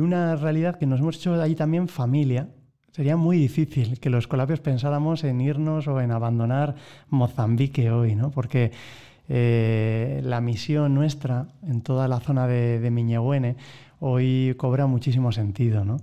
una 0.00 0.36
realidad 0.36 0.78
que 0.78 0.86
nos 0.86 1.00
hemos 1.00 1.16
hecho 1.16 1.40
ahí 1.40 1.54
también 1.54 1.88
familia. 1.88 2.48
Sería 2.92 3.16
muy 3.16 3.38
difícil 3.38 3.98
que 3.98 4.10
los 4.10 4.24
escolapios 4.24 4.60
pensáramos 4.60 5.24
en 5.24 5.40
irnos 5.40 5.88
o 5.88 6.00
en 6.00 6.10
abandonar 6.10 6.74
Mozambique 7.08 7.90
hoy, 7.90 8.14
¿no? 8.14 8.30
Porque 8.30 8.70
eh, 9.28 10.20
la 10.24 10.40
misión 10.40 10.94
nuestra 10.94 11.48
en 11.66 11.80
toda 11.80 12.06
la 12.06 12.20
zona 12.20 12.46
de, 12.46 12.78
de 12.80 12.90
Miñehuene 12.90 13.56
hoy 14.02 14.54
cobra 14.58 14.86
muchísimo 14.86 15.32
sentido. 15.32 15.84
¿no? 15.84 15.98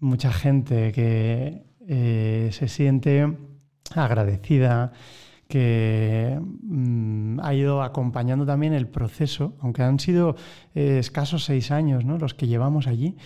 Mucha 0.00 0.32
gente 0.32 0.92
que 0.92 1.62
eh, 1.88 2.48
se 2.52 2.68
siente 2.68 3.36
agradecida, 3.94 4.92
que 5.48 6.38
mm, 6.40 7.40
ha 7.40 7.54
ido 7.54 7.82
acompañando 7.82 8.46
también 8.46 8.72
el 8.72 8.88
proceso, 8.88 9.54
aunque 9.60 9.82
han 9.82 10.00
sido 10.00 10.36
eh, 10.74 10.98
escasos 10.98 11.44
seis 11.44 11.70
años 11.70 12.04
¿no? 12.04 12.18
los 12.18 12.34
que 12.34 12.46
llevamos 12.46 12.86
allí, 12.86 13.16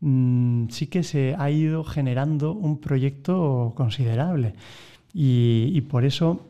mm, 0.00 0.68
sí 0.70 0.88
que 0.88 1.02
se 1.02 1.34
ha 1.38 1.50
ido 1.50 1.84
generando 1.84 2.52
un 2.52 2.80
proyecto 2.80 3.72
considerable. 3.76 4.54
Y, 5.14 5.80
por 5.82 6.04
eso 6.04 6.46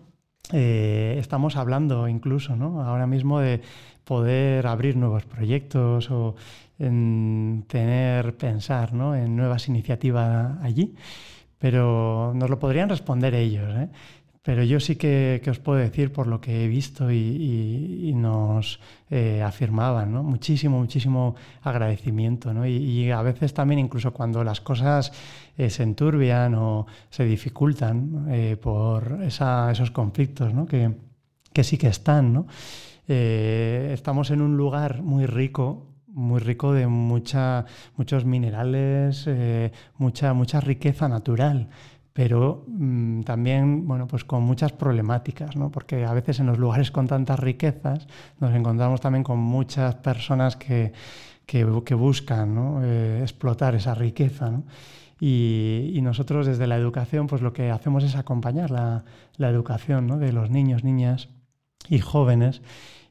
eh, 0.53 1.17
estamos 1.19 1.57
hablando 1.57 2.09
incluso 2.09 2.57
¿no? 2.57 2.83
ahora 2.83 3.07
mismo 3.07 3.39
de 3.41 3.63
poder 4.05 4.67
abrir 4.67 4.97
nuevos 4.97 5.25
proyectos 5.25 6.11
o 6.11 6.35
en 6.79 7.65
tener, 7.69 8.37
pensar 8.37 8.93
¿no? 8.93 9.15
en 9.15 9.37
nuevas 9.37 9.69
iniciativas 9.69 10.59
allí, 10.63 10.95
pero 11.59 12.33
nos 12.35 12.51
lo 12.51 12.59
podrían 12.59 12.89
responder 12.89 13.35
ellos. 13.35 13.69
¿eh? 13.77 13.89
Pero 14.49 14.63
yo 14.65 14.81
sí 14.81 14.97
que, 14.97 15.43
os 15.51 15.59
puedo 15.59 15.79
decir 15.79 16.11
por 16.11 16.27
lo 16.27 16.41
que 16.41 16.65
he 16.65 16.69
visto 16.69 17.13
y, 17.13 18.15
nos 18.17 18.81
eh, 19.11 19.43
afirmaban, 19.43 20.11
¿no? 20.11 20.23
muchísimo, 20.23 20.79
muchísimo 20.79 21.35
agradecimiento. 21.61 22.55
¿no? 22.55 22.67
Y, 22.67 23.11
a 23.11 23.21
veces 23.21 23.53
también 23.53 23.79
incluso 23.79 24.15
cuando 24.15 24.43
las 24.43 24.63
cosas 24.63 25.13
eh, 25.59 25.69
se 25.69 25.83
enturbian 25.83 26.55
o 26.55 26.87
se 27.11 27.27
dificultan 27.27 28.27
eh, 28.31 28.57
por 28.57 29.19
esos 29.23 29.91
conflictos 29.91 30.55
¿no? 30.55 30.65
que, 30.65 30.95
que, 31.53 31.63
sí 31.63 31.77
que 31.77 31.89
están. 31.89 32.33
¿no? 32.33 32.47
estamos 33.07 34.31
en 34.31 34.41
un 34.41 34.57
lugar 34.57 35.03
muy 35.03 35.27
rico 35.27 35.88
muy 36.19 36.41
rico 36.41 36.73
de 36.73 36.87
mucha, 36.89 37.65
muchos 37.97 38.25
minerales, 38.25 39.25
eh, 39.27 39.71
mucha, 39.99 40.35
mucha 40.35 40.61
riqueza 40.61 41.09
natural, 41.09 41.69
pero 42.13 42.65
mm, 42.67 43.23
también 43.23 43.87
bueno, 43.87 44.09
pues 44.09 44.25
con 44.25 44.43
muchas 44.43 44.73
problemáticas, 44.73 45.57
¿no? 45.57 45.71
porque 45.71 46.05
a 46.05 46.13
veces 46.13 46.41
en 46.41 46.47
los 46.47 46.59
lugares 46.59 46.91
con 46.91 47.07
tantas 47.07 47.39
riquezas 47.39 48.09
nos 48.41 48.53
encontramos 48.53 49.01
también 49.01 49.23
con 49.23 49.39
muchas 49.39 49.95
personas 49.95 50.57
que, 50.57 50.93
que, 51.47 51.65
buscan 51.65 52.55
¿no? 52.55 52.81
Eh, 52.83 53.21
explotar 53.23 53.77
esa 53.77 53.95
riqueza. 53.95 54.51
¿no? 54.51 54.65
Y, 55.21 55.93
y, 55.95 56.03
nosotros 56.03 56.47
desde 56.47 56.67
la 56.67 56.77
educación 56.77 57.29
pues 57.29 57.43
lo 57.43 57.53
que 57.53 57.71
hacemos 57.71 58.03
es 58.03 58.17
acompañar 58.17 58.71
la, 58.73 59.05
la 59.37 59.49
educación 59.51 60.19
de 60.19 60.33
los 60.33 60.51
niños, 60.51 60.83
niñas 60.83 61.29
y 61.89 62.01
jóvenes 62.01 62.61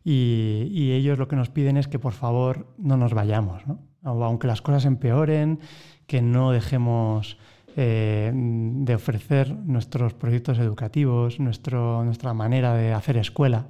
y, 0.09 0.93
ellos 0.93 1.17
lo 1.17 1.27
que 1.27 1.35
nos 1.35 1.49
piden 1.49 1.75
es 1.75 1.89
que 1.89 1.99
por 1.99 2.13
favor 2.13 2.67
no 2.77 2.95
nos 2.95 3.13
vayamos, 3.13 3.63
aunque 4.03 4.47
las 4.47 4.61
cosas 4.61 4.85
empeoren, 4.85 5.59
que 6.05 6.21
no 6.21 6.51
dejemos 6.51 7.37
eh, 7.75 8.31
de 8.33 8.95
ofrecer 8.95 9.53
nuestros 9.53 10.13
proyectos 10.13 10.59
educativos, 10.59 11.41
nuestra 11.41 12.33
manera 12.33 12.73
de 12.73 12.93
hacer 12.93 13.17
escuela, 13.17 13.65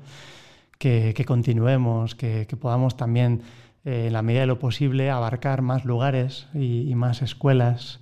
que, 0.77 1.25
continuemos, 1.25 2.13
que, 2.13 2.45
podamos 2.61 2.97
también, 2.97 3.41
eh, 3.83 4.05
en 4.07 4.13
la 4.13 4.21
medida 4.21 4.41
de 4.41 4.47
lo 4.47 4.59
posible, 4.59 5.09
abarcar 5.09 5.63
más 5.63 5.85
lugares 5.85 6.49
y, 6.53 6.93
más 6.93 7.23
escuelas. 7.23 7.99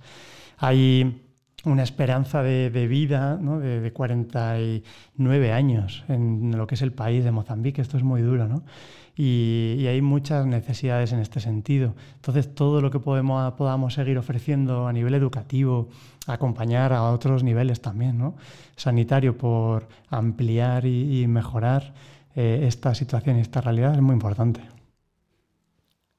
Una 1.66 1.82
esperanza 1.82 2.42
de, 2.42 2.86
vida 2.88 3.38
¿no? 3.40 3.58
de, 3.58 3.92
49 3.92 5.52
años 5.52 6.04
en 6.08 6.56
lo 6.56 6.66
que 6.66 6.76
es 6.76 6.82
el 6.82 6.92
país 6.92 7.24
de 7.24 7.32
Mozambique. 7.32 7.82
Esto 7.82 7.96
es 7.96 8.04
muy 8.04 8.22
duro, 8.22 8.48
¿no? 8.48 8.62
Y, 9.16 9.84
hay 9.86 10.00
muchas 10.00 10.46
necesidades 10.46 11.12
en 11.12 11.18
este 11.18 11.40
sentido. 11.40 11.94
Entonces, 12.16 12.54
todo 12.54 12.80
lo 12.80 12.90
que 12.90 13.00
podamos 13.00 13.94
seguir 13.94 14.16
ofreciendo 14.16 14.86
a 14.86 14.92
nivel 14.92 15.14
educativo, 15.14 15.88
acompañar 16.26 16.92
a 16.92 17.02
otros 17.10 17.42
niveles 17.42 17.80
también, 17.80 18.16
¿no? 18.16 18.36
Sanitario, 18.76 19.36
por 19.36 19.88
ampliar 20.08 20.86
y, 20.86 21.26
mejorar 21.26 21.94
eh, 22.36 22.64
esta 22.68 22.94
situación 22.94 23.38
y 23.38 23.40
esta 23.40 23.60
realidad 23.60 23.94
es 23.94 24.02
muy 24.02 24.12
importante. 24.12 24.60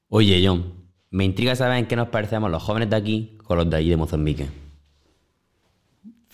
Oye, 0.08 0.42
John, 0.44 0.72
me 1.10 1.24
intriga 1.24 1.54
saber 1.54 1.78
en 1.78 1.86
qué 1.86 1.96
nos 1.96 2.08
parecemos 2.08 2.50
los 2.50 2.62
jóvenes 2.62 2.90
de 2.90 2.96
aquí 2.96 3.38
con 3.44 3.56
los 3.56 3.70
de 3.70 3.76
allí 3.76 3.90
de 3.90 3.96
Mozambique. 3.96 4.67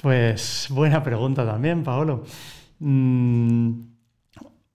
Pues 0.05 0.69
buena 0.69 1.03
pregunta 1.03 1.47
también, 1.47 1.83
Paolo. 1.83 2.25
Mm, 2.79 3.71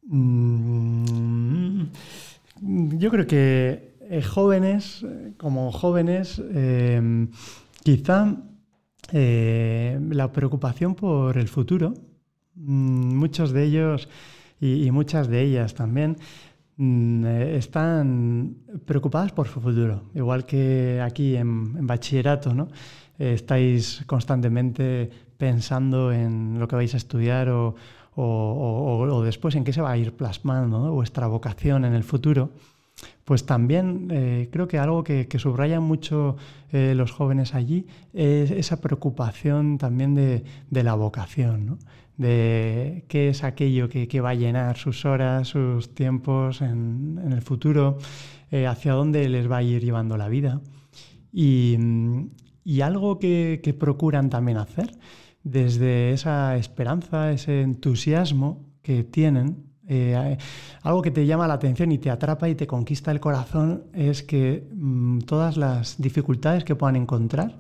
mm, 0.08 1.84
yo 2.98 3.12
creo 3.12 3.28
que 3.28 3.94
eh, 4.10 4.24
jóvenes, 4.24 5.06
como 5.38 5.72
jóvenes, 5.72 6.42
eh, 6.52 7.28
quizá 7.84 8.38
eh, 9.12 10.00
la 10.10 10.32
preocupación 10.32 10.96
por 10.96 11.38
el 11.38 11.48
futuro, 11.48 11.94
mm, 12.56 13.16
muchos 13.16 13.52
de 13.52 13.66
ellos 13.66 14.10
y, 14.60 14.90
muchas 14.90 15.28
de 15.28 15.44
ellas 15.44 15.76
también, 15.76 16.18
están 16.76 18.56
preocupadas 18.86 19.32
por 19.32 19.48
su 19.48 19.62
futuro, 19.62 20.10
igual 20.16 20.48
que 20.48 21.00
aquí 21.04 21.36
en, 21.36 21.76
en 21.78 21.86
bachillerato, 21.86 22.56
¿no? 22.56 22.70
Estáis 23.20 24.04
constantemente 24.08 25.10
pensando 25.38 26.12
en 26.12 26.60
lo 26.60 26.68
que 26.68 26.76
vais 26.76 26.94
a 26.94 26.98
estudiar 26.98 27.50
o, 27.50 27.76
después 29.24 29.56
en 29.56 29.64
qué 29.64 29.74
se 29.74 29.82
va 29.82 29.92
a 29.92 29.98
ir 29.98 30.14
plasmando 30.14 30.92
vuestra 30.92 31.28
vocación 31.28 31.86
en 31.86 31.94
el 31.94 32.04
futuro, 32.04 32.52
pues 33.24 33.46
también 33.46 34.10
eh, 34.12 34.50
creo 34.52 34.68
que 34.68 34.78
algo 34.78 35.04
que, 35.04 35.28
subrayan 35.38 35.84
mucho 35.84 36.36
eh, 36.72 36.94
los 36.96 37.12
jóvenes 37.12 37.56
allí 37.56 37.88
es 38.14 38.52
esa 38.52 38.82
preocupación 38.82 39.78
también 39.78 40.16
de, 40.16 40.44
la 40.84 40.96
vocación, 40.96 41.80
de 42.18 43.06
qué 43.08 43.30
es 43.30 43.46
aquello 43.46 43.88
que, 43.88 44.22
va 44.22 44.32
a 44.32 44.36
llenar 44.36 44.78
sus 44.78 45.06
horas, 45.06 45.48
sus 45.48 45.96
tiempos 45.96 46.62
en, 46.62 47.20
el 47.32 47.42
futuro, 47.42 47.98
eh, 48.52 48.68
hacia 48.68 48.92
dónde 48.92 49.30
les 49.30 49.50
va 49.50 49.58
a 49.58 49.64
ir 49.64 49.82
llevando 49.82 50.18
la 50.18 50.28
vida. 50.28 50.60
Y, 51.32 51.78
y 52.64 52.82
algo 52.82 53.20
que, 53.20 53.76
procuran 53.80 54.30
también 54.30 54.58
hacer 54.58 54.92
desde 55.44 56.12
esa 56.12 56.58
esperanza, 56.58 57.32
ese 57.32 57.62
entusiasmo 57.62 58.66
que 58.82 59.04
tienen, 59.04 59.66
eh, 59.88 60.38
algo 60.84 61.02
que 61.02 61.12
te 61.12 61.26
llama 61.26 61.48
la 61.48 61.56
atención 61.56 61.92
y 61.92 61.98
te 61.98 62.10
atrapa 62.10 62.48
y 62.50 62.56
te 62.56 62.68
conquista 62.68 63.12
el 63.12 63.20
corazón 63.20 63.86
es 63.94 64.22
que 64.22 64.68
mm, 64.72 65.20
todas 65.20 65.58
las 65.58 66.00
dificultades 66.00 66.64
que 66.64 66.76
puedan 66.76 66.96
encontrar, 66.96 67.60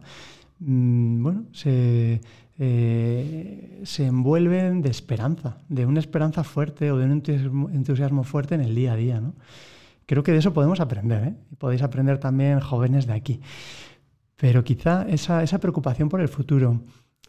mm, 0.59 1.23
bueno, 1.23 1.45
se, 1.53 2.21
eh, 2.61 3.79
se 3.85 4.05
envuelven 4.05 4.81
de 4.81 4.89
esperanza, 4.89 5.59
de 5.69 5.85
una 5.85 6.01
esperanza 6.01 6.43
fuerte 6.43 6.91
o 6.91 6.97
de 6.97 7.05
un 7.05 7.23
entusiasmo, 7.73 8.23
fuerte 8.25 8.55
en 8.55 8.61
el 8.61 8.75
día 8.75 8.93
a 8.93 8.95
día. 8.97 9.21
Creo 10.05 10.23
que 10.23 10.33
de 10.33 10.39
eso 10.39 10.51
podemos 10.51 10.81
aprender, 10.81 11.23
¿eh? 11.23 11.33
y 11.51 11.55
podéis 11.55 11.81
aprender 11.83 12.17
también 12.17 12.59
jóvenes 12.59 13.07
de 13.07 13.13
aquí. 13.13 13.39
Pero 14.39 14.63
quizá 14.63 15.05
esa, 15.09 15.59
preocupación 15.59 16.07
por 16.07 16.21
el 16.21 16.29
futuro 16.29 16.81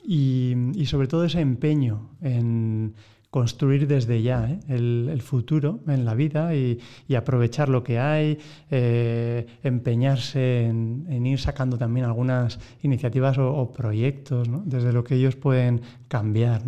y, 0.07 0.55
sobre 0.87 1.09
todo 1.09 1.25
ese 1.25 1.40
empeño 1.40 2.11
en 2.23 2.94
construir 3.31 3.87
desde 3.87 4.23
ya 4.23 4.49
¿eh? 4.49 4.61
el, 4.68 5.20
futuro 5.23 5.81
en 5.87 6.05
la 6.05 6.14
vida 6.14 6.55
y, 6.55 6.79
aprovechar 7.16 7.68
lo 7.68 7.83
que 7.83 7.99
hay, 7.99 8.38
eh, 8.70 9.46
empeñarse 9.64 10.66
en, 10.66 11.27
ir 11.27 11.40
sacando 11.40 11.77
también 11.77 12.07
algunas 12.07 12.61
iniciativas 12.83 13.38
o, 13.38 13.73
proyectos 13.73 14.49
desde 14.64 14.92
lo 14.92 15.03
que 15.03 15.16
ellos 15.16 15.35
pueden 15.35 15.83
cambiar. 16.07 16.62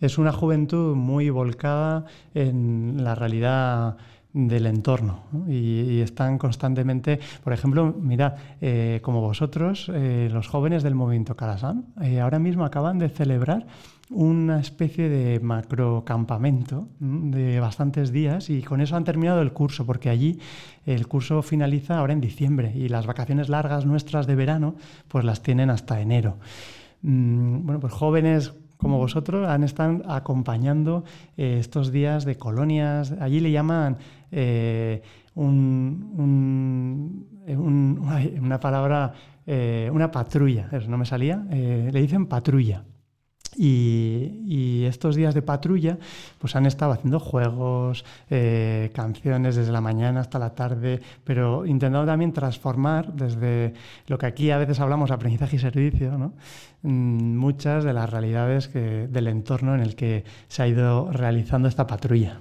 Es 0.00 0.18
una 0.18 0.32
juventud 0.32 0.94
muy 0.96 1.30
volcada 1.30 2.04
en 2.34 3.04
la 3.04 3.14
realidad 3.14 3.96
del 4.32 4.66
entorno 4.66 5.24
y, 5.48 6.00
están 6.00 6.38
constantemente, 6.38 7.20
por 7.44 7.52
ejemplo, 7.52 7.94
mira, 7.98 8.36
eh, 8.60 9.00
como 9.02 9.20
vosotros, 9.20 9.90
eh, 9.92 10.28
los 10.32 10.48
jóvenes 10.48 10.82
del 10.82 10.94
movimiento 10.94 11.36
Carasán, 11.36 11.86
eh, 12.00 12.20
ahora 12.20 12.38
mismo 12.38 12.64
acaban 12.64 12.98
de 12.98 13.08
celebrar 13.08 13.66
una 14.10 14.60
especie 14.60 15.08
de 15.08 15.40
macrocampamento 15.40 16.88
de 16.98 17.60
bastantes 17.60 18.12
días 18.12 18.50
y 18.50 18.62
con 18.62 18.80
eso 18.80 18.96
han 18.96 19.04
terminado 19.04 19.40
el 19.40 19.52
curso, 19.52 19.86
porque 19.86 20.10
allí 20.10 20.38
el 20.84 21.06
curso 21.08 21.42
finaliza 21.42 21.98
ahora 21.98 22.12
en 22.12 22.20
diciembre 22.20 22.72
y 22.74 22.88
las 22.88 23.06
vacaciones 23.06 23.48
largas 23.48 23.86
nuestras 23.86 24.26
de 24.26 24.34
verano 24.34 24.74
pues 25.08 25.24
las 25.24 25.42
tienen 25.42 25.70
hasta 25.70 26.00
enero. 26.00 26.36
Mm, 27.02 27.64
bueno, 27.64 27.80
pues 27.80 27.92
jóvenes 27.92 28.52
como 28.82 28.98
vosotros 28.98 29.48
han 29.48 29.62
estado 29.62 30.02
acompañando 30.10 31.04
eh, 31.36 31.58
estos 31.60 31.92
días 31.92 32.24
de 32.24 32.36
colonias. 32.36 33.14
Allí 33.20 33.38
le 33.38 33.52
llaman 33.52 33.96
eh, 34.32 35.02
una 35.34 35.80
palabra, 38.60 39.12
eh, 39.46 39.90
una 39.92 40.10
patrulla, 40.10 40.68
no 40.88 40.98
me 40.98 41.06
salía, 41.06 41.44
le 41.50 42.00
dicen 42.00 42.26
patrulla. 42.26 42.84
Y, 43.56 44.84
estos 44.86 45.14
días 45.14 45.34
de 45.34 45.42
patrulla 45.42 45.98
pues 46.38 46.56
han 46.56 46.66
estado 46.66 46.92
haciendo 46.92 47.20
juegos, 47.20 48.04
eh, 48.30 48.90
canciones 48.94 49.56
desde 49.56 49.72
la 49.72 49.80
mañana 49.80 50.20
hasta 50.20 50.38
la 50.38 50.54
tarde, 50.54 51.00
pero 51.24 51.66
intentando 51.66 52.06
también 52.06 52.32
transformar 52.32 53.12
desde 53.12 53.74
lo 54.06 54.18
que 54.18 54.26
aquí 54.26 54.50
a 54.50 54.58
veces 54.58 54.80
hablamos 54.80 55.10
aprendizaje 55.10 55.56
y 55.56 55.58
servicio. 55.58 56.32
Mm, 56.82 57.36
muchas 57.36 57.84
de 57.84 57.92
las 57.92 58.10
realidades 58.10 58.72
del 58.72 59.28
entorno 59.28 59.74
en 59.74 59.80
el 59.80 59.94
que 59.94 60.24
se 60.48 60.62
ha 60.62 60.68
ido 60.68 61.10
realizando 61.12 61.68
esta 61.68 61.86
patrulla. 61.86 62.40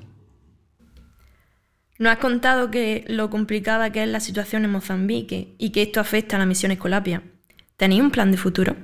Nos 2.02 2.14
has 2.14 2.18
contado 2.18 2.72
que 2.72 3.06
lo 3.10 3.30
complicada 3.30 3.92
que 3.92 4.02
es 4.02 4.10
la 4.10 4.20
situación 4.20 4.66
en 4.66 4.72
Mozambique 4.72 5.54
y 5.60 5.70
que 5.70 5.84
esto 5.84 6.00
afecta 6.00 6.36
a 6.36 6.40
la 6.40 6.48
misión 6.48 6.72
Escolapia. 6.72 7.22
¿Tenéis 7.78 8.02
un 8.02 8.10
plan 8.10 8.32
de 8.32 8.38
futuro? 8.38 8.76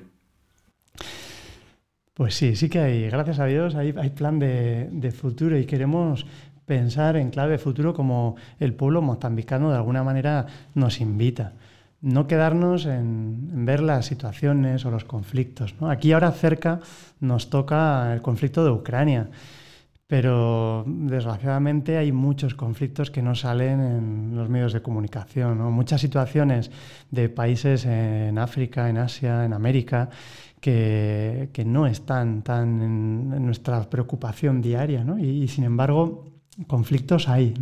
Pues 2.14 2.36
sí, 2.36 2.56
sí 2.56 2.70
que 2.70 2.78
hay, 2.78 3.10
gracias 3.10 3.40
a 3.40 3.48
Dios, 3.48 3.74
hay, 3.74 3.92
plan 4.12 4.38
de, 4.38 5.12
futuro 5.20 5.58
y 5.58 5.66
queremos 5.66 6.28
pensar 6.68 7.18
en 7.18 7.32
clave 7.32 7.58
futuro 7.58 7.96
como 7.96 8.36
el 8.60 8.76
pueblo 8.76 9.02
mozambicano 9.02 9.72
de 9.72 9.78
alguna 9.78 10.04
manera 10.04 10.46
nos 10.76 11.02
invita. 11.02 11.54
No 12.02 12.28
quedarnos 12.28 12.86
en, 12.86 13.66
ver 13.66 13.80
las 13.80 14.06
situaciones 14.06 14.86
o 14.86 14.92
los 14.92 15.06
conflictos. 15.06 15.74
Aquí 15.82 16.12
ahora 16.12 16.32
cerca 16.34 16.82
nos 17.20 17.50
toca 17.50 18.14
el 18.14 18.22
conflicto 18.22 18.64
de 18.64 18.70
Ucrania, 18.70 19.32
pero 20.08 20.86
desgraciadamente 20.88 21.98
hay 21.98 22.14
muchos 22.14 22.56
conflictos 22.56 23.12
que 23.12 23.22
no 23.22 23.36
salen 23.36 23.82
en 23.82 24.36
los 24.36 24.48
medios 24.50 24.72
de 24.72 24.82
comunicación. 24.82 25.58
Muchas 25.74 26.00
situaciones 26.00 26.72
de 27.12 27.28
países 27.28 27.86
en 27.86 28.38
África, 28.38 28.90
en 28.90 28.98
Asia, 28.98 29.44
en 29.44 29.52
América 29.52 30.10
que, 30.62 31.64
no 31.66 31.88
están 31.88 32.42
tan 32.42 32.82
en, 32.82 33.46
nuestra 33.46 33.90
preocupación 33.90 34.62
diaria, 34.62 35.04
¿no? 35.04 35.20
y, 35.20 35.48
sin 35.50 35.66
embargo 35.66 36.26
conflictos 36.66 37.28
hay. 37.30 37.54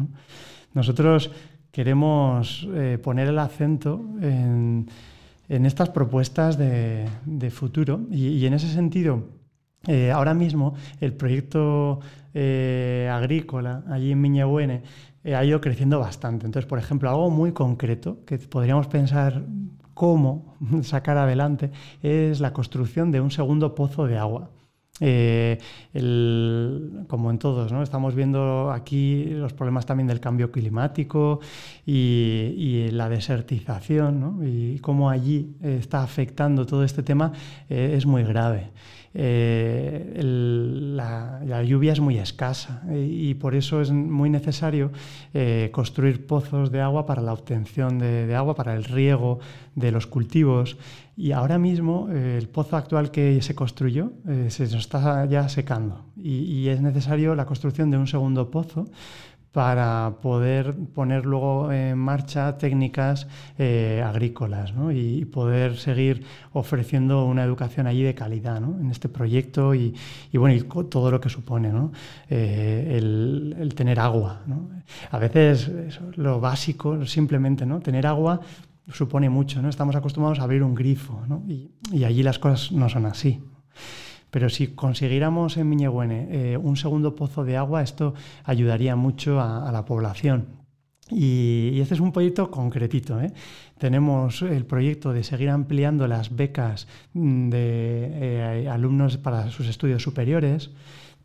Nosotros 0.74 1.32
queremos 1.72 2.68
eh, 2.74 2.98
poner 3.02 3.28
el 3.28 3.40
acento 3.40 4.02
en, 4.22 4.88
estas 5.48 5.90
propuestas 5.90 6.58
de, 6.58 7.08
futuro 7.52 8.02
y, 8.10 8.46
en 8.46 8.54
ese 8.54 8.68
sentido, 8.70 9.28
eh, 9.88 10.12
ahora 10.12 10.34
mismo 10.34 10.76
el 11.00 11.14
proyecto 11.14 12.00
eh, 12.34 13.10
agrícola 13.12 13.84
allí 13.90 14.12
en 14.12 14.22
Miñehuene 14.22 14.82
ha 15.26 15.44
ido 15.44 15.60
creciendo 15.60 16.00
bastante. 16.00 16.46
Entonces, 16.46 16.70
por 16.70 16.78
ejemplo, 16.78 17.10
algo 17.10 17.32
muy 17.32 17.52
concreto 17.52 18.20
que 18.26 18.38
podríamos 18.38 18.88
pensar 18.88 19.44
cómo 19.96 20.56
sacar 20.84 21.18
adelante 21.18 21.72
es 22.04 22.40
la 22.40 22.54
construcción 22.54 23.12
de 23.12 23.22
un 23.22 23.32
segundo 23.32 23.74
pozo 23.74 24.06
de 24.06 24.18
agua. 24.18 24.52
Eh, 25.02 25.60
como 27.10 27.30
en 27.30 27.38
todos, 27.38 27.70
¿no? 27.74 27.84
estamos 27.84 28.16
viendo 28.16 28.72
aquí 28.72 29.26
los 29.26 29.52
problemas 29.52 29.86
también 29.86 30.08
del 30.08 30.22
cambio 30.22 30.54
climático 30.54 31.42
y, 31.86 32.88
la 32.92 33.10
desertización 33.10 34.42
y 34.46 34.80
cómo 34.80 35.10
allí 35.10 35.58
está 35.62 36.02
afectando 36.02 36.66
todo 36.66 36.84
este 36.86 37.04
tema 37.04 37.34
eh, 37.70 37.94
es 37.98 38.06
muy 38.06 38.24
grave. 38.24 38.72
Eh, 39.18 40.20
la, 40.22 41.64
lluvia 41.64 41.94
es 41.94 42.02
muy 42.02 42.18
escasa 42.18 42.84
y, 42.94 43.34
por 43.36 43.56
eso 43.56 43.80
es 43.80 43.90
muy 43.92 44.30
necesario 44.30 44.92
eh, 45.34 45.70
construir 45.72 46.28
pozos 46.28 46.70
de 46.70 46.82
agua 46.82 47.06
para 47.06 47.22
la 47.22 47.32
obtención 47.32 47.98
de, 47.98 48.36
agua, 48.36 48.56
para 48.56 48.76
el 48.76 48.84
riego 48.84 49.40
de 49.74 49.92
los 49.92 50.06
cultivos. 50.06 50.78
Y 51.16 51.32
ahora 51.32 51.58
mismo 51.58 52.10
eh, 52.12 52.38
el 52.38 52.50
pozo 52.50 52.76
actual 52.76 53.10
que 53.10 53.42
se 53.42 53.56
construyó 53.56 54.12
se 54.50 54.64
nos 54.64 54.74
está 54.74 55.26
ya 55.26 55.48
secando 55.48 56.04
y 56.18 56.68
es 56.68 56.82
necesario 56.82 57.36
la 57.36 57.46
construcción 57.46 57.90
de 57.92 57.98
un 57.98 58.08
segundo 58.08 58.52
pozo 58.52 58.86
para 59.56 60.18
poder 60.22 60.76
poner 60.94 61.26
luego 61.26 61.72
en 61.72 61.98
marcha 61.98 62.58
técnicas 62.58 63.26
eh, 63.58 64.04
agrícolas 64.06 64.74
y, 64.94 65.24
poder 65.24 65.78
seguir 65.78 66.26
ofreciendo 66.52 67.24
una 67.24 67.46
educación 67.46 67.88
allí 67.88 68.04
de 68.04 68.14
calidad 68.14 68.58
en 68.58 68.92
este 68.92 69.08
proyecto 69.08 69.74
y, 69.74 69.96
bueno, 70.34 70.62
todo 70.90 71.10
lo 71.10 71.22
que 71.22 71.30
supone 71.30 71.72
eh, 72.30 72.98
el, 72.98 73.74
tener 73.76 73.98
agua. 74.02 74.42
A 75.10 75.20
veces 75.20 75.72
lo 76.18 76.42
básico, 76.42 77.06
simplemente 77.06 77.66
¿no? 77.66 77.80
tener 77.80 78.06
agua 78.08 78.42
supone 78.92 79.30
mucho, 79.30 79.62
¿no? 79.62 79.70
estamos 79.70 79.96
acostumbrados 79.96 80.40
a 80.40 80.44
abrir 80.44 80.64
un 80.64 80.76
grifo 80.76 81.24
y 81.94 82.04
allí 82.04 82.24
las 82.24 82.40
cosas 82.40 82.74
no 82.74 82.90
son 82.90 83.06
así. 83.06 83.42
Pero 84.36 84.50
si 84.50 84.76
consiguiéramos 84.76 85.56
en 85.56 85.70
Miñehuene 85.70 86.28
eh, 86.30 86.58
un 86.58 86.76
segundo 86.76 87.16
pozo 87.16 87.46
de 87.46 87.56
agua, 87.56 87.82
esto 87.82 88.14
ayudaría 88.44 88.98
mucho 88.98 89.40
a, 89.40 89.72
la 89.72 89.86
población. 89.86 90.48
Y, 91.10 91.80
este 91.80 91.94
es 91.94 92.02
un 92.02 92.12
proyecto 92.12 92.52
concretito. 92.52 93.22
¿eh? 93.22 93.32
Tenemos 93.78 94.42
el 94.42 94.66
proyecto 94.66 95.14
de 95.14 95.24
seguir 95.24 95.50
ampliando 95.50 96.06
las 96.10 96.36
becas 96.36 96.86
mm, 97.14 97.50
de 97.50 98.64
eh, 98.64 98.68
alumnos 98.70 99.16
para 99.16 99.50
sus 99.52 99.70
estudios 99.70 100.04
superiores. 100.04 100.70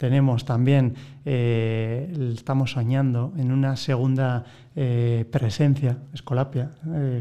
Tenemos 0.01 0.47
también, 0.47 0.95
estamos 1.27 2.71
soñando 2.71 3.35
en 3.37 3.53
una 3.53 3.77
segunda 3.77 4.45
presencia, 4.75 5.99
Escolapia. 6.15 6.71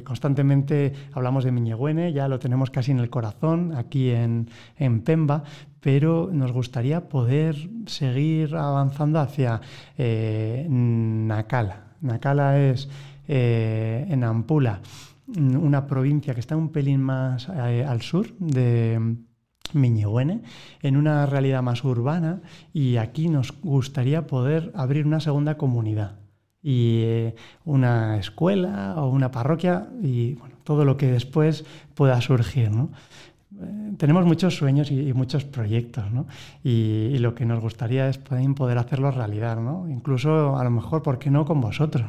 constantemente 0.06 0.94
hablamos 1.12 1.44
de 1.44 1.52
Miñehuene, 1.52 2.14
ya 2.14 2.30
lo 2.30 2.40
tenemos 2.40 2.72
casi 2.72 2.92
en 2.92 3.00
el 3.00 3.10
corazón, 3.10 3.74
aquí 3.76 4.12
en, 4.12 4.48
en 4.78 5.02
Pemba, 5.02 5.44
pero 5.82 6.30
nos 6.32 6.54
gustaría 6.54 7.08
poder 7.08 7.70
seguir 7.86 8.56
avanzando 8.56 9.20
hacia 9.20 9.62
eh, 9.98 10.66
Nacala. 10.70 11.84
Nacala 12.02 12.60
es 12.60 12.90
eh, 13.28 14.06
en 14.10 14.24
Ampula, 14.24 14.80
una 15.38 15.86
provincia 15.86 16.34
que 16.34 16.40
está 16.40 16.56
un 16.56 16.70
pelín 16.70 17.02
más 17.02 17.50
eh, 17.50 17.86
al 17.86 18.02
sur 18.02 18.28
de 18.40 19.18
Miñehuene, 19.74 20.42
en 20.82 20.98
una 20.98 21.26
realidad 21.26 21.62
más 21.62 21.84
urbana, 21.84 22.42
y 22.74 22.98
aquí 22.98 23.30
nos 23.30 23.54
gustaría 23.62 24.28
poder 24.28 24.72
abrir 24.76 25.06
una 25.06 25.20
segunda 25.20 25.58
comunidad 25.58 26.20
y 26.62 27.34
una 27.64 28.18
escuela 28.18 28.96
o 28.98 29.08
una 29.10 29.32
parroquia 29.32 29.88
y 30.04 30.38
todo 30.64 30.84
lo 30.84 30.98
que 30.98 31.08
después 31.08 31.66
pueda 31.96 32.20
surgir. 32.22 32.72
¿no? 32.72 32.90
tenemos 33.98 34.26
muchos 34.26 34.56
sueños 34.56 34.92
y, 34.92 35.14
muchos 35.14 35.44
proyectos, 35.44 36.12
¿no? 36.12 36.28
Y, 36.64 37.18
lo 37.20 37.36
que 37.36 37.46
nos 37.46 37.60
gustaría 37.60 38.08
es 38.08 38.18
poder 38.18 38.78
hacerlos 38.78 39.16
realidad, 39.16 39.58
¿no? 39.58 39.88
Incluso, 39.90 40.58
a 40.58 40.64
lo 40.64 40.70
mejor, 40.70 41.02
¿por 41.04 41.20
qué 41.20 41.30
no 41.30 41.46
con 41.46 41.60
vosotros. 41.60 42.06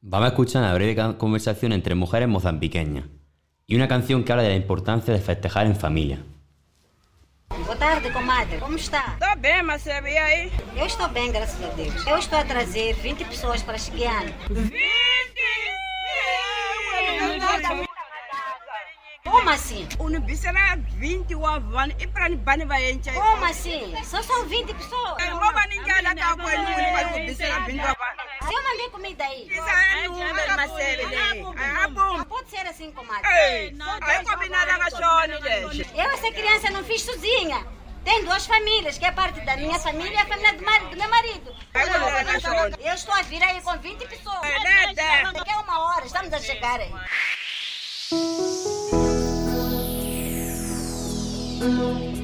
Vamos 0.00 0.24
a 0.24 0.28
escuchar 0.28 0.62
una 0.62 0.74
breve 0.74 1.16
conversación 1.16 1.72
entre 1.72 1.94
mujeres 1.94 2.28
mozambiqueñas 2.28 3.04
y 3.72 3.74
una 3.74 3.88
canción 3.88 4.22
que 4.22 4.30
habla 4.30 4.42
de 4.42 4.50
la 4.50 4.56
importancia 4.56 5.14
de 5.14 5.18
festejar 5.18 5.64
en 5.64 5.74
familia. 5.74 6.18
Boa 7.64 7.74
tarde, 7.74 8.12
comadre. 8.12 8.58
Como 8.58 8.76
está? 8.76 9.16
Tô 9.18 9.40
bem, 9.40 9.62
Marcelo. 9.62 10.08
E 10.08 10.18
aí? 10.18 10.52
Eu 10.76 10.84
estou 10.84 11.08
bem, 11.08 11.32
graças 11.32 11.58
a 11.64 11.72
Deus. 11.72 12.06
Eu 12.06 12.18
estou 12.18 12.38
a 12.38 12.44
trazer 12.44 12.94
20 12.96 13.24
pessoas 13.24 13.62
para 13.62 13.78
Chiquiano. 13.78 14.30
20? 14.50 14.92
Como 19.24 19.50
assim? 19.50 19.88
Unibisera 19.98 20.76
20 20.98 21.34
wa 21.36 21.58
van 21.58 21.90
e 21.98 22.06
pra 22.06 22.28
ni 22.28 22.36
bani 22.36 22.64
va 22.64 22.76
yencha. 22.76 23.12
Como 23.12 23.44
assim? 23.44 23.94
Só 24.04 24.20
são 24.22 24.46
20 24.46 24.74
pessoas. 24.74 25.22
É, 25.22 25.30
ngoma 25.30 25.66
ninguém 25.66 26.02
lá 26.02 26.14
tá 26.14 26.36
com 26.36 26.50
ele, 26.50 26.92
vai 26.92 27.04
unibisera 27.14 27.60
20 27.60 27.78
wa 27.80 27.94
van. 27.94 28.46
Se 28.46 28.54
eu 28.54 28.62
mandei 28.62 28.90
comida 28.90 29.24
aí. 29.24 29.48
Isso 29.48 29.62
é 29.62 30.08
número, 30.08 30.56
mas 30.56 30.72
é 30.78 31.04
Não 31.88 32.24
pode 32.24 32.50
ser 32.50 32.66
assim, 32.66 32.90
comadre. 32.92 33.28
Ei, 33.30 33.76
aí 34.00 34.24
combinada 34.24 34.74
com 34.74 34.82
a 34.82 34.90
Shone, 34.90 35.34
gente. 35.42 35.98
Eu, 35.98 36.10
essa 36.10 36.32
criança, 36.32 36.70
não 36.70 36.84
fiz 36.84 37.02
sozinha. 37.02 37.64
Tem 38.04 38.24
duas 38.24 38.44
famílias, 38.44 38.98
que 38.98 39.04
é 39.04 39.12
parte 39.12 39.40
da 39.42 39.56
minha 39.56 39.78
família 39.78 40.14
e 40.14 40.16
a 40.16 40.26
família 40.26 40.52
do, 40.54 40.64
marido, 40.64 40.90
do 40.90 40.96
meu 40.96 41.08
marido. 41.08 41.54
Eu 42.80 42.94
estou 42.94 43.14
a 43.14 43.22
vir 43.22 43.42
aí 43.44 43.60
com 43.62 43.78
20 43.78 44.08
pessoas. 44.08 44.40
Daqui 45.32 45.50
a 45.50 45.60
uma 45.60 45.78
hora, 45.78 46.04
estamos 46.04 46.32
a 46.32 46.40
chegar 46.40 46.80
aí. 46.80 46.92
Thank 51.62 52.16
you. 52.16 52.21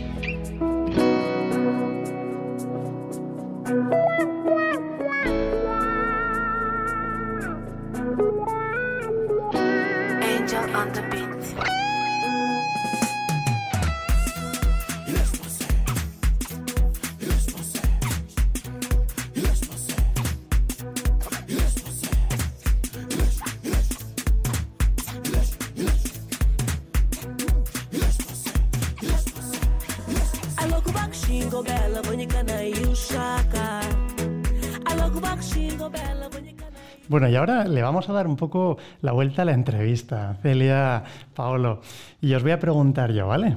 Y 37.29 37.37
ahora 37.37 37.64
le 37.64 37.83
vamos 37.83 38.09
a 38.09 38.12
dar 38.12 38.27
un 38.27 38.37
poco 38.37 38.79
la 39.01 39.12
vuelta 39.12 39.43
a 39.43 39.45
la 39.45 39.53
entrevista, 39.53 40.37
Celia, 40.43 41.05
Paolo. 41.35 41.81
Y 42.21 42.35
os 42.35 42.43
voy 42.43 42.53
a 42.53 42.59
preguntar 42.59 43.12
yo, 43.12 43.27
¿vale? 43.27 43.57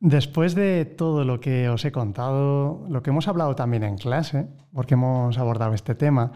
Después 0.00 0.56
de 0.56 0.84
todo 0.84 1.24
lo 1.24 1.38
que 1.38 1.68
os 1.68 1.84
he 1.84 1.92
contado, 1.92 2.84
lo 2.88 3.02
que 3.02 3.10
hemos 3.10 3.28
hablado 3.28 3.54
también 3.54 3.84
en 3.84 3.96
clase, 3.96 4.48
porque 4.72 4.94
hemos 4.94 5.38
abordado 5.38 5.74
este 5.74 5.94
tema, 5.94 6.32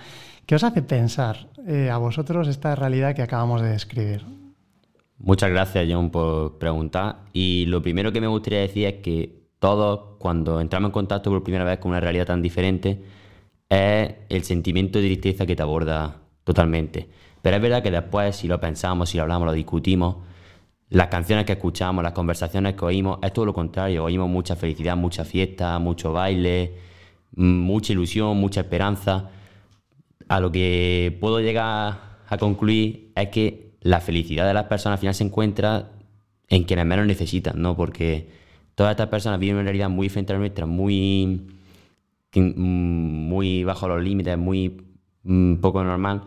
¿qué 0.47 0.55
os 0.55 0.63
hace 0.63 0.83
pensar 0.83 1.49
eh, 1.67 1.91
a 1.91 1.99
vosotros 1.99 2.47
esta 2.47 2.77
realidad 2.77 3.17
que 3.17 3.23
acabamos 3.23 3.63
de 3.63 3.71
describir? 3.71 4.25
Muchas 5.19 5.51
gracias, 5.51 5.87
John, 5.91 6.11
por 6.11 6.59
preguntar. 6.59 7.17
Y 7.33 7.67
lo 7.67 7.83
primero 7.83 8.13
que 8.13 8.21
me 8.21 8.29
gustaría 8.29 8.61
decir 8.61 8.87
es 8.87 8.95
que 9.03 9.47
todos, 9.59 10.17
cuando 10.19 10.61
entramos 10.61 10.91
en 10.91 10.93
contacto 10.93 11.31
por 11.31 11.43
primera 11.43 11.65
vez 11.65 11.79
con 11.79 11.91
una 11.91 12.01
realidad 12.01 12.27
tan 12.27 12.43
diferente, 12.43 13.03
es 13.69 14.15
el 14.29 14.45
sentimiento 14.45 14.99
de 15.01 15.07
tristeza 15.07 15.47
que 15.47 15.57
te 15.57 15.63
aborda 15.63 16.23
totalmente. 16.45 17.09
Pero 17.43 17.57
es 17.57 17.63
verdad 17.63 17.83
que 17.83 17.91
después, 17.91 18.37
si 18.37 18.49
lo 18.49 18.61
pensamos, 18.61 19.11
si 19.11 19.17
lo 19.17 19.23
hablamos, 19.25 19.47
lo 19.47 19.53
discutimos, 19.53 20.17
las 20.89 21.09
canciones 21.09 21.45
que 21.45 21.53
escuchamos, 21.53 22.03
las 22.03 22.13
conversaciones 22.13 22.75
que 22.75 22.85
oímos, 22.85 23.19
es 23.23 23.33
todo 23.33 23.47
lo 23.47 23.55
contrario. 23.55 24.05
Oímos 24.05 24.29
mucha 24.29 24.57
felicidad, 24.57 24.97
mucha 24.97 25.25
fiesta, 25.25 25.79
mucho 25.79 26.13
baile, 26.13 26.75
mm, 27.37 27.45
mucha 27.45 27.93
ilusión, 27.93 28.37
mucha 28.37 28.61
esperanza. 28.61 29.31
A 30.29 30.41
lo 30.41 30.51
que 30.53 31.17
puedo 31.21 31.41
llegar 31.41 32.21
a 32.29 32.39
concluir 32.39 33.13
es 33.15 33.29
que 33.29 33.77
la 33.81 34.01
felicidad 34.01 34.47
de 34.47 34.55
las 34.55 34.65
personas 34.65 34.99
al 34.99 35.01
final 35.01 35.15
se 35.15 35.25
encuentra 35.25 35.93
en 36.49 36.65
quienes 36.65 36.87
menos 36.87 37.07
necesitan, 37.07 37.61
¿no? 37.61 37.77
Porque 37.77 38.29
todas 38.75 38.93
estas 38.93 39.09
personas 39.09 39.41
viven 39.41 39.57
una 39.57 39.65
realidad 39.65 39.89
muy 39.89 40.07
diferente 40.07 40.33
a 40.33 40.39
nuestra, 40.39 40.67
muy, 40.67 41.47
muy 42.41 43.65
bajo 43.65 43.89
los 43.89 44.03
límites, 44.03 44.37
muy 44.39 44.83
mm, 45.25 45.57
poco 45.57 45.83
normal. 45.83 46.23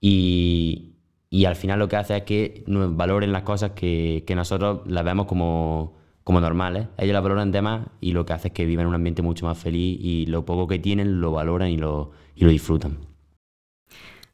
Y, 0.00 0.94
y 1.30 1.44
al 1.44 1.56
final 1.56 1.78
lo 1.78 1.88
que 1.88 1.96
hace 1.96 2.16
es 2.18 2.22
que 2.22 2.64
nos 2.66 2.96
valoren 2.96 3.32
las 3.32 3.42
cosas 3.42 3.72
que, 3.72 4.24
que 4.26 4.34
nosotros 4.34 4.80
las 4.86 5.04
vemos 5.04 5.26
como, 5.26 5.96
como 6.24 6.40
normales. 6.40 6.88
Ellos 6.98 7.14
las 7.14 7.22
valoran 7.22 7.52
de 7.52 7.62
más 7.62 7.86
y 8.00 8.12
lo 8.12 8.24
que 8.26 8.32
hace 8.32 8.48
es 8.48 8.54
que 8.54 8.66
viven 8.66 8.82
en 8.82 8.88
un 8.88 8.94
ambiente 8.94 9.22
mucho 9.22 9.46
más 9.46 9.58
feliz 9.58 9.98
y 10.00 10.26
lo 10.26 10.44
poco 10.44 10.66
que 10.66 10.78
tienen 10.78 11.20
lo 11.20 11.32
valoran 11.32 11.70
y 11.70 11.76
lo, 11.76 12.12
y 12.34 12.44
lo 12.44 12.50
disfrutan. 12.50 12.98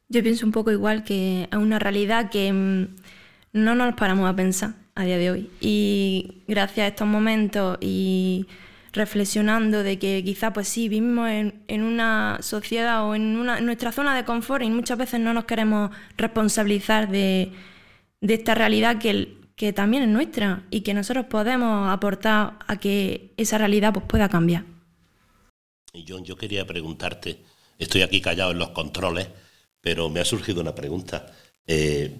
Yo 0.07 0.21
pienso 0.21 0.45
un 0.45 0.51
poco 0.51 0.71
igual 0.71 1.03
que 1.03 1.47
es 1.51 1.57
una 1.57 1.79
realidad 1.79 2.29
que 2.29 2.53
mm, 2.53 2.87
no 3.53 3.75
nos 3.75 3.95
paramos 3.95 4.29
a 4.29 4.35
pensar 4.35 4.75
a 4.93 5.03
día 5.03 5.17
de 5.17 5.31
hoy. 5.31 5.49
Y 5.59 6.43
gracias 6.47 6.85
a 6.85 6.87
estos 6.87 7.07
momentos 7.07 7.77
y 7.81 8.45
reflexionando 8.95 9.83
de 9.83 9.99
que 9.99 10.23
quizá 10.23 10.53
pues 10.53 10.67
sí, 10.67 10.89
vivimos 10.89 11.29
en, 11.29 11.63
en 11.67 11.83
una 11.83 12.39
sociedad 12.41 13.07
o 13.07 13.15
en, 13.15 13.37
una, 13.37 13.59
nuestra 13.61 13.91
zona 13.91 14.15
de 14.15 14.25
confort 14.25 14.63
y 14.63 14.69
muchas 14.69 14.97
veces 14.97 15.19
no 15.19 15.33
nos 15.33 15.45
queremos 15.45 15.91
responsabilizar 16.17 17.09
de, 17.09 17.51
de 18.21 18.33
esta 18.33 18.55
realidad 18.55 18.97
que, 18.99 19.37
que 19.55 19.73
también 19.73 20.03
es 20.03 20.09
nuestra 20.09 20.63
y 20.71 20.81
que 20.81 20.93
nosotros 20.93 21.25
podemos 21.27 21.89
aportar 21.89 22.59
a 22.67 22.79
que 22.79 23.33
esa 23.37 23.57
realidad 23.57 23.93
pues, 23.93 24.05
pueda 24.05 24.29
cambiar. 24.29 24.65
Y 25.93 26.05
John, 26.07 26.25
yo 26.25 26.35
quería 26.35 26.65
preguntarte, 26.65 27.39
estoy 27.79 28.01
aquí 28.01 28.21
callado 28.21 28.51
en 28.51 28.59
los 28.59 28.69
controles, 28.71 29.29
pero 29.79 30.09
me 30.09 30.19
ha 30.19 30.25
surgido 30.25 30.61
una 30.61 30.75
pregunta. 30.75 31.27
Eh, 31.67 32.17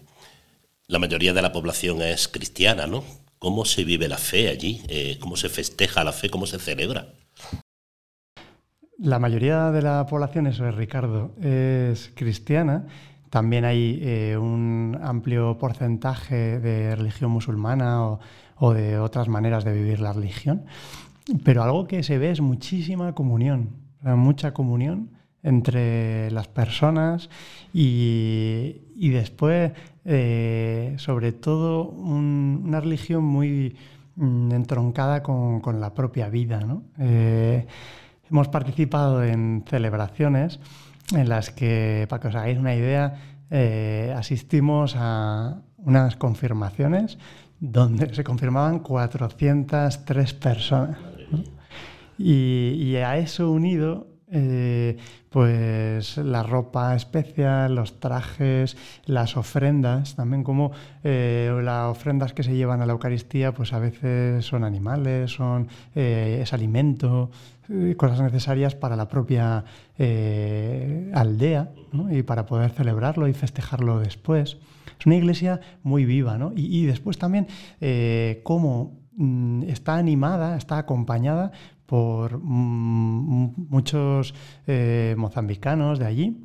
la 0.88 1.00
mayoría 1.00 1.34
de 1.34 1.42
la 1.42 1.52
población 1.52 2.02
es 2.02 2.28
cristiana, 2.28 2.88
¿no? 2.88 3.04
¿Cómo 3.39 3.65
se 3.65 3.84
vive 3.84 4.08
la 4.08 4.17
fe 4.17 4.50
allí? 4.50 4.82
Eh, 4.88 5.17
¿Cómo 5.19 5.36
se 5.36 5.50
festeja 5.50 6.04
la 6.04 6.12
fe? 6.12 6.30
¿Cómo 6.30 6.45
se 6.45 6.60
celebra? 6.60 7.13
La 8.98 9.19
mayoría 9.19 9.71
de 9.71 9.82
la 9.82 10.06
población, 10.06 10.48
eso 10.48 10.67
es 10.67 10.76
Ricardo, 10.76 11.34
es 11.41 12.12
cristiana. 12.15 12.88
También 13.30 13.65
hay 13.65 14.00
eh, 14.02 14.38
un 14.38 14.98
amplio 15.02 15.58
porcentaje 15.58 16.60
de 16.60 16.95
religión 16.95 17.32
musulmana 17.32 18.06
o, 18.06 18.19
o 18.58 18.74
de 18.74 18.98
otras 19.00 19.28
maneras 19.28 19.65
de 19.65 19.74
vivir 19.74 20.00
la 20.00 20.13
religión. 20.13 20.65
Pero 21.43 21.63
algo 21.63 21.88
que 21.88 22.04
se 22.04 22.17
ve 22.17 22.32
es 22.32 22.39
muchísima 22.39 23.13
comunión, 23.13 23.71
mucha 24.02 24.54
comunión 24.54 25.14
entre 25.46 26.32
las 26.32 26.48
personas 26.48 27.30
y, 27.74 28.82
y 28.96 29.10
después, 29.10 29.72
eh, 30.04 30.96
sobre 30.98 31.32
todo, 31.32 31.84
un- 31.88 32.64
una 32.66 32.80
religión 32.82 33.24
muy 33.24 33.76
mm, 34.16 34.52
entroncada 34.52 35.22
con, 35.24 35.60
con 35.62 35.80
la 35.80 35.94
propia 35.94 36.30
vida. 36.30 36.60
¿no? 36.62 36.84
Eh, 37.00 37.68
hemos 38.30 38.48
participado 38.48 39.24
en 39.24 39.64
celebraciones 39.68 40.60
en 41.16 41.30
las 41.30 41.52
que, 41.52 42.08
para 42.10 42.20
que 42.22 42.28
os 42.30 42.36
hagáis 42.36 42.58
una 42.58 42.74
idea, 42.76 43.22
eh, 43.52 44.14
asistimos 44.18 44.96
a 44.98 45.62
unas 45.78 46.16
confirmaciones 46.16 47.20
donde 47.60 48.14
se 48.16 48.24
confirmaban 48.24 48.80
403 48.80 50.34
personas. 50.34 50.98
Y, 52.18 52.72
y 52.78 52.96
a 52.98 53.18
eso 53.18 53.52
unido, 53.52 54.08
eh, 54.32 54.98
pues 55.30 56.18
la 56.18 56.42
ropa 56.42 56.96
especial, 56.96 57.76
los 57.76 58.00
trajes, 58.00 58.76
las 59.06 59.38
ofrendas, 59.38 60.16
también 60.16 60.44
como 60.44 60.72
eh, 61.04 61.52
las 61.62 61.92
ofrendas 61.92 62.34
que 62.34 62.42
se 62.42 62.56
llevan 62.56 62.82
a 62.82 62.86
la 62.86 62.94
Eucaristía, 62.94 63.54
pues 63.54 63.74
a 63.74 63.80
veces 63.80 64.44
son 64.46 64.64
animales, 64.64 65.32
son 65.32 65.68
eh, 65.94 66.40
es 66.42 66.54
alimento, 66.54 67.30
cosas 67.98 68.22
necesarias 68.22 68.76
para 68.76 68.96
la 68.96 69.08
propia 69.08 69.66
aldea 69.98 71.72
y 72.12 72.22
para 72.22 72.46
poder 72.46 72.70
celebrarlo 72.70 73.28
y 73.28 73.34
festejarlo 73.34 74.00
después. 74.00 74.58
Es 75.00 75.06
una 75.08 75.16
iglesia 75.16 75.60
muy 75.82 76.06
viva, 76.06 76.38
¿no? 76.38 76.54
Y, 76.56 76.82
y 76.82 76.86
después 76.86 77.18
también 77.18 77.48
cómo 78.44 79.00
mm, 79.18 79.64
está 79.64 79.96
animada, 79.96 80.58
está 80.58 80.78
acompañada 80.78 81.52
por 81.86 82.39
mm, 82.41 83.54
muchos 83.69 84.34
eh, 84.67 85.15
mozambicanos 85.17 86.00
de 86.00 86.06
allí. 86.06 86.38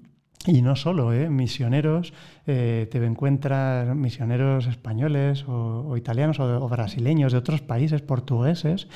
Y 0.46 0.62
no 0.62 0.74
solo, 0.74 1.12
¿eh? 1.12 1.28
misioneros, 1.28 2.14
eh, 2.46 2.88
te 2.90 3.04
encuentras 3.04 3.94
misioneros 3.94 4.66
españoles 4.68 5.44
o, 5.46 5.94
italianos 5.98 6.40
o, 6.40 6.66
brasileños 6.66 7.32
de 7.32 7.38
otros 7.38 7.60
países, 7.60 8.00
portugueses, 8.00 8.88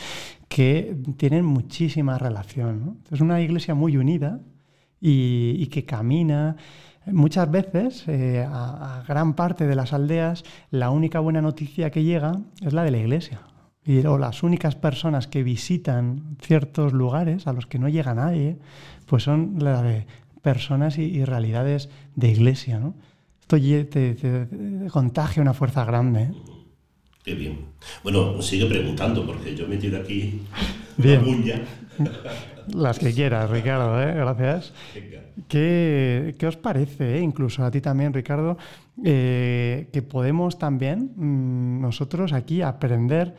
que 0.49 0.97
tienen 1.19 1.45
muchísima 1.45 2.17
relación. 2.17 3.01
Es 3.11 3.21
una 3.21 3.43
iglesia 3.43 3.75
muy 3.75 3.99
unida 3.99 4.41
y, 5.03 5.67
que 5.67 5.85
camina. 5.85 6.57
Muchas 7.05 7.51
veces, 7.51 8.07
a 8.09 9.05
gran 9.07 9.35
parte 9.35 9.67
de 9.67 9.75
las 9.77 9.93
aldeas, 9.93 10.45
la 10.71 10.89
única 10.89 11.21
buena 11.21 11.43
noticia 11.43 11.91
que 11.91 12.05
llega 12.05 12.41
es 12.63 12.73
la 12.73 12.85
de 12.85 12.91
la 12.91 12.99
iglesia. 12.99 13.43
Y, 13.87 14.05
o 14.07 14.17
las 14.19 14.43
únicas 14.43 14.77
personas 14.77 15.27
que 15.27 15.43
visitan 15.43 16.37
ciertos 16.41 16.93
lugares 16.93 17.47
a 17.47 17.53
los 17.53 17.67
que 17.67 17.79
no 17.79 17.89
llega 17.89 18.15
nadie, 18.15 18.57
pues 19.07 19.23
son 19.25 19.57
la 19.59 19.83
de 19.83 20.07
personas 20.43 20.99
y, 20.99 21.03
y 21.03 21.25
realidades 21.25 21.91
de 22.17 22.29
iglesia. 22.31 22.79
¿no? 22.79 22.95
Esto 23.41 23.59
te, 23.59 23.85
te- 23.85 24.15
te 24.15 24.47
contagia 24.91 25.43
una 25.43 25.53
fuerza 25.55 25.85
grande. 25.85 26.23
¿eh? 26.23 26.33
Qué 27.23 27.35
bien. 27.35 27.59
Bueno, 28.03 28.41
sigue 28.43 28.67
preguntando, 28.67 29.27
porque 29.27 29.55
yo 29.57 29.67
me 29.69 29.77
tiro 29.77 29.99
aquí 29.99 30.43
Bien. 30.97 31.23
Las 32.75 32.99
que 32.99 33.13
quieras, 33.13 33.51
Ricardo, 33.51 34.01
¿eh? 34.03 34.15
gracias. 34.15 34.73
¿Qué, 35.49 36.35
qué 36.39 36.47
os 36.47 36.57
parece, 36.57 37.19
eh? 37.19 37.21
incluso 37.21 37.65
a 37.65 37.71
ti 37.71 37.81
también, 37.81 38.13
Ricardo, 38.15 38.57
eh, 39.05 39.89
que 39.93 40.03
podemos 40.03 40.59
también 40.59 41.13
mm, 41.17 41.81
nosotros 41.81 42.33
aquí 42.33 42.63
aprender 42.63 43.35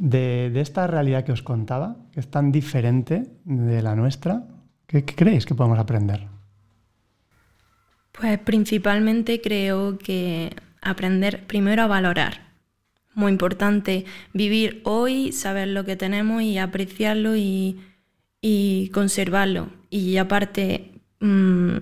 de, 0.00 0.50
de 0.50 0.60
esta 0.62 0.86
realidad 0.86 1.24
que 1.24 1.32
os 1.32 1.42
contaba, 1.42 1.96
que 2.12 2.20
es 2.20 2.30
tan 2.30 2.50
diferente 2.50 3.26
de 3.44 3.82
la 3.82 3.94
nuestra, 3.94 4.44
¿qué, 4.86 5.04
creéis 5.04 5.44
que 5.44 5.54
podemos 5.54 5.78
aprender? 5.78 6.26
Pues 8.12 8.38
principalmente 8.38 9.40
creo 9.40 9.98
que 9.98 10.56
aprender 10.80 11.46
primero 11.46 11.82
a 11.82 11.86
valorar. 11.86 12.48
Muy 13.14 13.30
importante 13.30 14.06
vivir 14.32 14.80
hoy, 14.84 15.32
saber 15.32 15.68
lo 15.68 15.84
que 15.84 15.96
tenemos 15.96 16.42
y 16.42 16.56
apreciarlo 16.56 17.36
y, 17.36 17.78
y 18.40 18.88
conservarlo. 18.88 19.68
Y 19.90 20.16
aparte, 20.16 20.92
mm, 21.20 21.76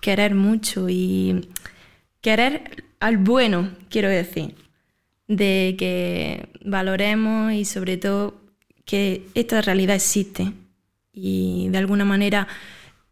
querer 0.00 0.34
mucho 0.34 0.88
y 0.88 1.50
querer 2.20 2.84
al 2.98 3.18
bueno, 3.18 3.70
quiero 3.90 4.08
decir. 4.08 4.61
De 5.36 5.76
que 5.78 6.48
valoremos 6.64 7.52
y 7.52 7.64
sobre 7.64 7.96
todo 7.96 8.34
que 8.84 9.26
esta 9.34 9.60
realidad 9.62 9.96
existe. 9.96 10.52
Y 11.12 11.68
de 11.68 11.78
alguna 11.78 12.04
manera 12.04 12.48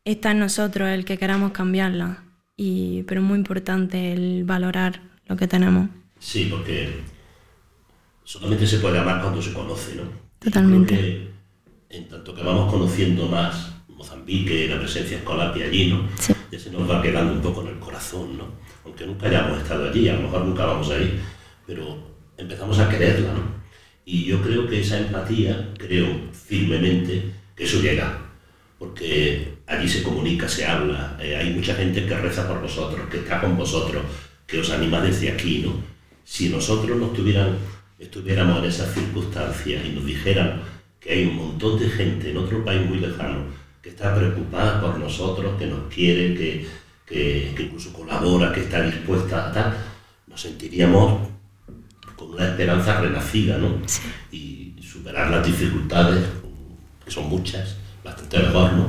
está 0.04 0.32
en 0.32 0.40
nosotros 0.40 0.88
el 0.88 1.04
que 1.04 1.18
queramos 1.18 1.52
cambiarla. 1.52 2.24
Y, 2.56 3.04
pero 3.04 3.20
es 3.20 3.26
muy 3.26 3.38
importante 3.38 4.12
el 4.12 4.44
valorar 4.44 5.00
lo 5.26 5.36
que 5.36 5.46
tenemos. 5.48 5.88
Sí, 6.18 6.48
porque 6.50 7.00
solamente 8.24 8.66
se 8.66 8.78
puede 8.78 8.98
amar 8.98 9.22
cuando 9.22 9.40
se 9.40 9.52
conoce, 9.52 9.94
¿no? 9.94 10.02
Totalmente. 10.38 10.94
Creo 10.94 11.10
que 11.10 11.96
en 11.96 12.08
tanto 12.08 12.34
que 12.34 12.42
vamos 12.42 12.70
conociendo 12.70 13.26
más 13.26 13.72
Mozambique, 13.88 14.68
la 14.68 14.78
presencia 14.78 15.18
escolapia 15.18 15.66
allí, 15.66 15.90
¿no? 15.90 16.08
Sí. 16.18 16.32
Ya 16.50 16.58
se 16.58 16.70
nos 16.70 16.88
va 16.88 17.02
quedando 17.02 17.32
un 17.32 17.40
poco 17.40 17.62
en 17.62 17.68
el 17.68 17.78
corazón, 17.78 18.36
¿no? 18.36 18.44
Aunque 18.84 19.06
nunca 19.06 19.26
hayamos 19.26 19.58
estado 19.58 19.88
allí, 19.88 20.08
a 20.08 20.14
lo 20.14 20.22
mejor 20.22 20.44
nunca 20.44 20.64
vamos 20.66 20.90
ahí, 20.90 21.20
pero 21.66 22.09
empezamos 22.40 22.78
a 22.78 22.88
quererla, 22.88 23.34
¿no? 23.34 23.60
Y 24.04 24.24
yo 24.24 24.42
creo 24.42 24.66
que 24.66 24.80
esa 24.80 24.98
empatía, 24.98 25.72
creo 25.78 26.06
firmemente 26.32 27.30
que 27.54 27.64
eso 27.64 27.80
llega, 27.80 28.18
porque 28.78 29.54
allí 29.66 29.88
se 29.88 30.02
comunica, 30.02 30.48
se 30.48 30.66
habla, 30.66 31.18
eh, 31.20 31.36
hay 31.36 31.50
mucha 31.50 31.74
gente 31.74 32.06
que 32.06 32.16
reza 32.16 32.48
por 32.48 32.60
vosotros, 32.60 33.08
que 33.10 33.18
está 33.18 33.40
con 33.40 33.56
vosotros, 33.56 34.02
que 34.46 34.58
os 34.58 34.70
anima 34.70 35.00
desde 35.00 35.30
aquí, 35.30 35.58
¿no? 35.58 35.74
Si 36.24 36.48
nosotros 36.48 36.98
no 36.98 37.06
estuvieran, 37.06 37.58
estuviéramos 37.98 38.58
en 38.58 38.64
esas 38.64 38.92
circunstancias 38.94 39.84
y 39.84 39.90
nos 39.90 40.06
dijeran 40.06 40.62
que 40.98 41.12
hay 41.12 41.26
un 41.26 41.36
montón 41.36 41.78
de 41.78 41.88
gente 41.88 42.30
en 42.30 42.38
otro 42.38 42.64
país 42.64 42.86
muy 42.88 42.98
lejano 42.98 43.44
que 43.82 43.90
está 43.90 44.14
preocupada 44.14 44.80
por 44.80 44.98
nosotros, 44.98 45.58
que 45.58 45.66
nos 45.66 45.92
quiere, 45.92 46.34
que, 46.34 46.66
que, 47.06 47.52
que 47.54 47.62
incluso 47.64 47.92
colabora, 47.92 48.52
que 48.52 48.60
está 48.60 48.82
dispuesta 48.82 49.48
a 49.48 49.52
tal, 49.52 49.76
nos 50.26 50.40
sentiríamos 50.40 51.30
con 52.20 52.34
una 52.34 52.48
esperanza 52.48 53.00
renacida, 53.00 53.56
¿no? 53.56 53.80
Y 54.30 54.74
superar 54.82 55.30
las 55.30 55.46
dificultades, 55.46 56.22
que 57.02 57.10
son 57.10 57.30
muchas, 57.30 57.78
bastante 58.04 58.38
mejor, 58.40 58.72
¿no? 58.74 58.86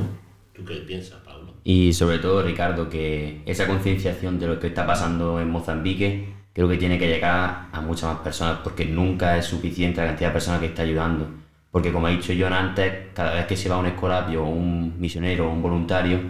¿Tú 0.52 0.62
qué 0.66 0.74
piensas, 0.74 1.18
Pablo? 1.24 1.54
Y 1.64 1.94
sobre 1.94 2.18
todo, 2.18 2.42
Ricardo, 2.42 2.90
que 2.90 3.42
esa 3.46 3.66
concienciación 3.66 4.38
de 4.38 4.48
lo 4.48 4.60
que 4.60 4.66
está 4.66 4.86
pasando 4.86 5.40
en 5.40 5.48
Mozambique 5.50 6.34
creo 6.52 6.68
que 6.68 6.76
tiene 6.76 6.98
que 6.98 7.08
llegar 7.08 7.68
a 7.72 7.80
muchas 7.80 8.12
más 8.12 8.18
personas 8.18 8.58
porque 8.62 8.84
nunca 8.84 9.38
es 9.38 9.46
suficiente 9.46 10.02
la 10.02 10.08
cantidad 10.08 10.28
de 10.28 10.34
personas 10.34 10.60
que 10.60 10.66
está 10.66 10.82
ayudando. 10.82 11.26
Porque 11.70 11.90
como 11.90 12.08
ha 12.08 12.10
dicho 12.10 12.34
John 12.38 12.52
antes, 12.52 12.92
cada 13.14 13.32
vez 13.32 13.46
que 13.46 13.56
se 13.56 13.70
va 13.70 13.78
un 13.78 13.86
escolapio, 13.86 14.44
un 14.44 15.00
misionero 15.00 15.48
o 15.48 15.52
un 15.54 15.62
voluntario, 15.62 16.20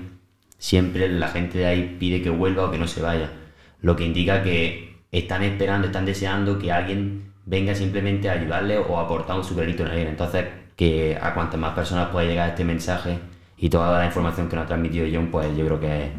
siempre 0.57 1.09
la 1.09 1.27
gente 1.27 1.59
de 1.59 1.67
ahí 1.67 1.97
pide 1.99 2.23
que 2.23 2.31
vuelva 2.31 2.67
o 2.67 2.71
que 2.71 2.79
no 2.79 2.87
se 2.87 3.03
vaya. 3.03 3.33
Lo 3.81 3.97
que 3.97 4.05
indica 4.05 4.45
que 4.45 4.92
están 5.13 5.43
esperando, 5.45 5.87
están 5.87 6.05
deseando 6.07 6.59
que 6.59 6.73
alguien 6.73 7.33
venga 7.47 7.75
simplemente 7.75 8.29
a 8.29 8.33
ayudarle 8.33 8.79
o 8.79 8.99
a 8.99 9.03
aportar 9.05 9.37
un 9.37 9.45
su 9.45 9.55
granito 9.55 9.85
de 9.85 9.91
arena. 9.91 10.11
Entonces, 10.11 10.47
que 10.77 11.19
a 11.21 11.35
cuantas 11.35 11.61
más 11.61 11.75
personas 11.75 12.09
pueda 12.09 12.27
llegar 12.27 12.49
este 12.49 12.65
mensaje 12.65 13.19
y 13.59 13.69
toda 13.69 13.99
la 13.99 14.07
información 14.07 14.49
que 14.49 14.57
nos 14.57 14.65
ha 14.65 14.69
transmitido 14.69 15.07
John, 15.13 15.29
pues 15.31 15.57
yo 15.57 15.65
creo 15.67 15.81
que 15.81 16.11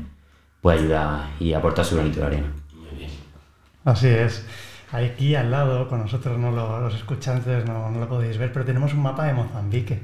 puede 0.62 0.80
ayudar 0.80 1.28
y 1.40 1.54
aportar 1.54 1.84
su 1.84 1.96
granito 1.96 2.20
de 2.22 2.26
arena. 2.28 2.48
Muy 2.74 2.98
bien. 3.00 3.10
Así 3.84 4.08
es. 4.08 4.46
Aquí 4.92 5.34
al 5.36 5.50
lado, 5.50 5.90
con 5.90 6.00
nosotros 6.02 6.38
no 6.38 6.52
lo- 6.52 6.80
los 6.80 6.94
escuchantes 6.94 7.66
no, 7.66 7.90
no 7.90 8.00
lo 8.00 8.08
podéis 8.08 8.38
ver, 8.38 8.54
pero 8.54 8.64
tenemos 8.64 8.94
un 8.94 9.02
mapa 9.02 9.26
de 9.26 9.34
Mozambique. 9.34 10.00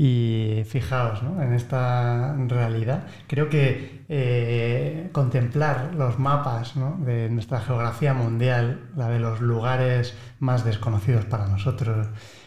Y 0.00 0.62
fijaos 0.68 1.24
¿no? 1.24 1.42
en 1.42 1.52
esta 1.54 2.32
realidad. 2.46 3.02
Creo 3.26 3.48
que 3.48 4.04
eh, 4.08 5.08
contemplar 5.10 5.90
los 5.96 6.20
mapas 6.20 6.74
de 7.04 7.28
nuestra 7.30 7.58
geografía 7.60 8.14
mundial, 8.14 8.90
la 8.96 9.08
de 9.08 9.18
los 9.18 9.40
lugares 9.40 10.16
más 10.38 10.64
desconocidos 10.64 11.24
para 11.24 11.48
nosotros, 11.48 12.06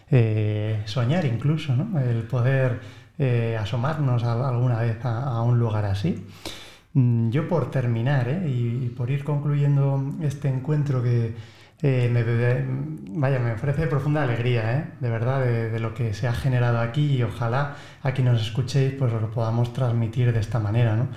eh, 0.10 0.82
soñar 0.86 1.26
incluso, 1.26 1.76
¿no? 1.76 2.00
el 2.00 2.24
poder 2.24 2.80
eh, 3.20 3.58
asomarnos 3.60 4.24
alguna 4.24 4.80
vez 4.80 5.04
a- 5.04 5.42
un 5.42 5.60
lugar 5.60 5.84
así. 5.84 6.26
Mm, 6.94 7.32
Yo 7.32 7.50
por 7.50 7.70
terminar 7.70 8.44
y 8.46 8.94
por 8.96 9.12
ir 9.12 9.26
concluyendo 9.26 10.02
este 10.22 10.48
encuentro 10.48 11.04
que 11.04 11.36
eh, 11.82 12.10
me, 12.12 12.24
vaya, 13.20 13.39
me 13.39 13.54
ofrece 13.54 13.88
profunda 13.88 14.24
alegría, 14.24 14.78
¿eh? 14.78 14.86
de 15.00 15.10
verdad, 15.10 15.41
de, 15.41 15.80
lo 15.80 15.94
que 15.94 16.13
se 16.13 16.28
ha 16.28 16.34
generado 16.34 16.80
aquí 16.80 17.15
y 17.15 17.24
ojalá 17.24 17.76
a 18.04 18.12
quien 18.12 18.28
nos 18.28 18.41
escuchéis 18.41 18.94
pues 18.94 19.12
os 19.12 19.22
lo 19.22 19.32
podamos 19.32 19.74
transmitir 19.74 20.32
de 20.32 20.39
esta 20.39 20.60
manera. 20.60 20.96
¿no? 20.96 21.08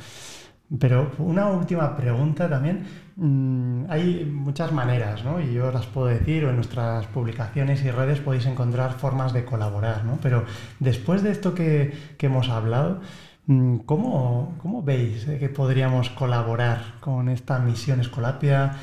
Pero 0.79 1.13
una 1.19 1.49
última 1.49 1.95
pregunta 1.97 2.49
también. 2.49 2.85
Mm, 3.17 3.85
hay 3.91 4.25
muchas 4.25 4.73
maneras, 4.73 5.25
¿no? 5.25 5.39
Y 5.41 5.53
yo 5.53 5.71
las 5.71 5.87
puedo 5.87 6.09
decir, 6.09 6.45
o 6.45 6.51
en 6.51 6.57
nuestras 6.57 7.07
publicaciones 7.07 7.85
y 7.85 7.91
redes 7.91 8.21
podéis 8.21 8.47
encontrar 8.47 8.95
formas 8.95 9.33
de 9.33 9.45
colaborar, 9.45 10.05
¿no? 10.05 10.19
Pero 10.23 10.45
después 10.81 11.23
de 11.23 11.31
esto 11.31 11.55
que, 11.55 11.93
hemos 12.19 12.49
hablado, 12.49 13.01
mm, 13.47 13.79
¿cómo, 13.81 14.55
cómo 14.59 14.83
veis 14.83 15.29
eh, 15.29 15.39
que 15.39 15.49
podríamos 15.51 16.11
colaborar 16.11 16.95
con 17.01 17.29
esta 17.29 17.59
misión 17.59 18.01
Escolapia? 18.01 18.77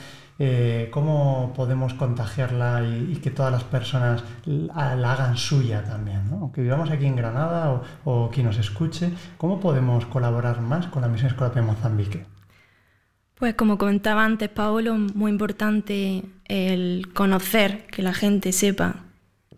Eh, 0.44 0.90
¿Cómo 0.90 1.54
podemos 1.56 1.94
contagiarla 1.94 2.84
y, 2.84 3.18
que 3.18 3.30
todas 3.30 3.52
las 3.52 3.64
personas 3.64 4.24
la, 4.46 5.12
hagan 5.12 5.38
suya 5.38 5.84
también? 5.84 6.32
¿no? 6.32 6.38
Aunque 6.38 6.64
vivamos 6.64 6.90
aquí 6.90 7.06
en 7.06 7.16
Granada 7.16 7.72
o, 7.72 7.84
o 8.06 8.32
quien 8.32 8.48
nos 8.48 8.58
escuche, 8.58 9.12
¿cómo 9.38 9.60
podemos 9.60 10.08
colaborar 10.08 10.60
más 10.62 10.88
con 10.88 11.04
la 11.04 11.10
misión 11.10 11.30
Escolapia 11.30 11.60
en 11.60 11.68
Mozambique? 11.68 12.26
Pues 13.36 13.54
como 13.54 13.78
comentaba 13.78 14.26
antes 14.26 14.50
Paolo, 14.50 14.96
muy 14.96 15.30
importante 15.30 16.24
el 16.46 17.14
conocer, 17.14 17.86
que 17.86 18.02
la 18.02 18.16
gente 18.16 18.52
sepa 18.52 18.96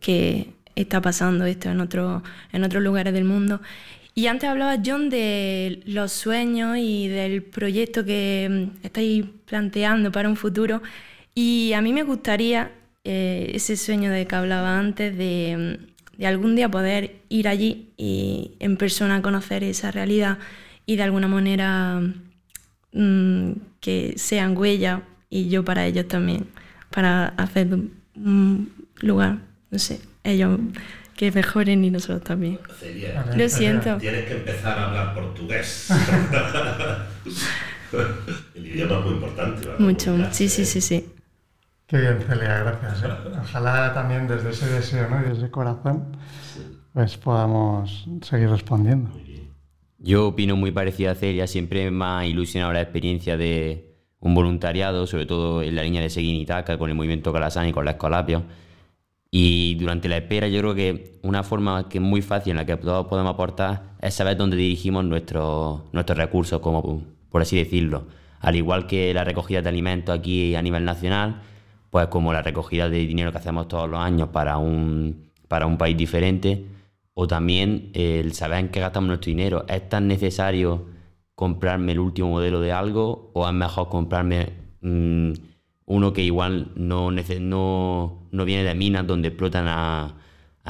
que 0.01 0.53
está 0.75 0.99
pasando 0.99 1.45
esto 1.45 1.69
en, 1.69 1.79
en 1.79 2.63
otros 2.65 2.83
lugares 2.83 3.13
del 3.13 3.23
mundo. 3.23 3.61
Y 4.15 4.27
antes 4.27 4.49
hablaba 4.49 4.77
John 4.85 5.09
de 5.09 5.81
los 5.85 6.11
sueños 6.11 6.77
y 6.77 7.07
del 7.07 7.41
proyecto 7.43 8.05
que 8.05 8.47
mm, 8.49 8.85
estáis 8.85 9.25
planteando 9.45 10.11
para 10.11 10.29
un 10.29 10.35
futuro. 10.35 10.81
Y 11.33 11.73
a 11.73 11.81
mí 11.81 11.93
me 11.93 12.03
gustaría 12.03 12.71
eh, 13.03 13.51
ese 13.53 13.75
sueño 13.75 14.11
de 14.11 14.27
que 14.27 14.35
hablaba 14.35 14.77
antes 14.77 15.17
de, 15.17 15.77
mm, 15.79 15.93
de 16.17 16.27
algún 16.27 16.55
día 16.55 16.69
poder 16.69 17.15
ir 17.29 17.47
allí 17.47 17.89
y 17.97 18.51
en 18.59 18.77
persona 18.77 19.21
conocer 19.21 19.63
esa 19.63 19.91
realidad 19.91 20.37
y 20.85 20.95
de 20.95 21.03
alguna 21.03 21.27
manera 21.27 22.01
mm, 22.91 23.51
que 23.79 24.13
sean 24.17 24.57
huella 24.57 25.03
y 25.29 25.49
yo 25.49 25.65
para 25.65 25.85
ellos 25.85 26.07
también, 26.07 26.47
para 26.91 27.29
hacer 27.29 27.67
un 28.15 28.71
lugar, 29.01 29.39
no 29.71 29.79
sé, 29.79 29.99
ellos 30.23 30.59
que 31.15 31.31
mejoren 31.31 31.83
y 31.85 31.91
nosotros 31.91 32.23
también. 32.23 32.59
Celia, 32.79 33.25
Lo 33.35 33.49
siento. 33.49 33.97
tienes 33.97 34.25
que 34.25 34.33
empezar 34.33 34.77
a 34.77 34.87
hablar 34.87 35.13
portugués. 35.13 35.89
El 38.55 38.67
idioma 38.67 38.99
es 38.99 39.05
muy 39.05 39.13
importante. 39.13 39.67
Mucho, 39.79 40.17
sí, 40.31 40.49
sí, 40.49 40.65
sí, 40.65 40.81
sí. 40.81 41.09
Qué 41.87 41.97
bien, 41.97 42.19
Celia, 42.27 42.63
gracias. 42.63 43.03
¿eh? 43.03 43.07
Ojalá 43.41 43.93
también 43.93 44.27
desde 44.27 44.49
ese 44.49 44.65
deseo 44.67 45.09
¿no? 45.09 45.19
y 45.19 45.29
desde 45.29 45.43
ese 45.43 45.51
corazón 45.51 46.17
pues 46.93 47.17
podamos 47.17 48.05
seguir 48.21 48.49
respondiendo. 48.49 49.09
Yo 49.97 50.27
opino 50.27 50.55
muy 50.55 50.71
parecido 50.71 51.11
a 51.11 51.15
Celia, 51.15 51.47
siempre 51.47 51.89
me 51.89 52.05
ha 52.05 52.25
ilusionado 52.25 52.73
la 52.73 52.81
experiencia 52.81 53.37
de 53.37 53.95
un 54.19 54.35
voluntariado, 54.35 55.07
sobre 55.07 55.25
todo 55.25 55.63
en 55.63 55.75
la 55.75 55.83
línea 55.83 56.01
de 56.01 56.09
Seguinitaca, 56.09 56.77
con 56.77 56.89
el 56.89 56.95
movimiento 56.95 57.33
Calasán 57.33 57.67
y 57.67 57.73
con 57.73 57.85
la 57.85 57.91
Escolapia. 57.91 58.43
Y 59.35 59.73
durante 59.79 60.07
la 60.09 60.17
espera 60.17 60.47
yo 60.47 60.59
creo 60.59 60.75
que 60.75 61.17
una 61.23 61.41
forma 61.41 61.89
que 61.89 61.97
es 61.97 62.03
muy 62.03 62.21
fácil 62.21 62.51
en 62.51 62.57
la 62.57 62.67
que 62.67 62.77
todos 62.77 63.07
podemos 63.07 63.33
aportar 63.33 63.95
es 63.99 64.13
saber 64.13 64.37
dónde 64.37 64.55
dirigimos 64.55 65.03
nuestros, 65.05 65.81
nuestros 65.91 66.19
recursos, 66.19 66.59
como 66.59 67.01
por 67.29 67.41
así 67.41 67.57
decirlo. 67.57 68.05
Al 68.41 68.55
igual 68.55 68.85
que 68.85 69.11
la 69.11 69.23
recogida 69.23 69.63
de 69.63 69.69
alimentos 69.69 70.15
aquí 70.15 70.53
a 70.53 70.61
nivel 70.61 70.85
nacional, 70.85 71.41
pues 71.89 72.09
como 72.09 72.31
la 72.31 72.43
recogida 72.43 72.89
de 72.89 72.99
dinero 73.07 73.31
que 73.31 73.39
hacemos 73.39 73.67
todos 73.67 73.89
los 73.89 73.99
años 73.99 74.29
para 74.29 74.57
un, 74.59 75.31
para 75.47 75.65
un 75.65 75.79
país 75.79 75.97
diferente, 75.97 76.67
o 77.15 77.25
también 77.25 77.89
el 77.95 78.33
saber 78.33 78.59
en 78.59 78.69
qué 78.69 78.81
gastamos 78.81 79.07
nuestro 79.07 79.31
dinero. 79.31 79.65
¿Es 79.67 79.89
tan 79.89 80.07
necesario 80.07 80.85
comprarme 81.33 81.93
el 81.93 81.99
último 81.99 82.29
modelo 82.29 82.61
de 82.61 82.71
algo 82.71 83.31
o 83.33 83.47
es 83.47 83.53
mejor 83.53 83.89
comprarme 83.89 84.49
mm, 84.81 85.31
uno 85.85 86.13
que 86.13 86.21
igual 86.21 86.71
no, 86.75 87.11
no, 87.11 88.27
no 88.31 88.45
viene 88.45 88.63
de 88.63 88.75
minas 88.75 89.05
donde 89.07 89.29
explotan 89.29 89.65
a, 89.67 90.15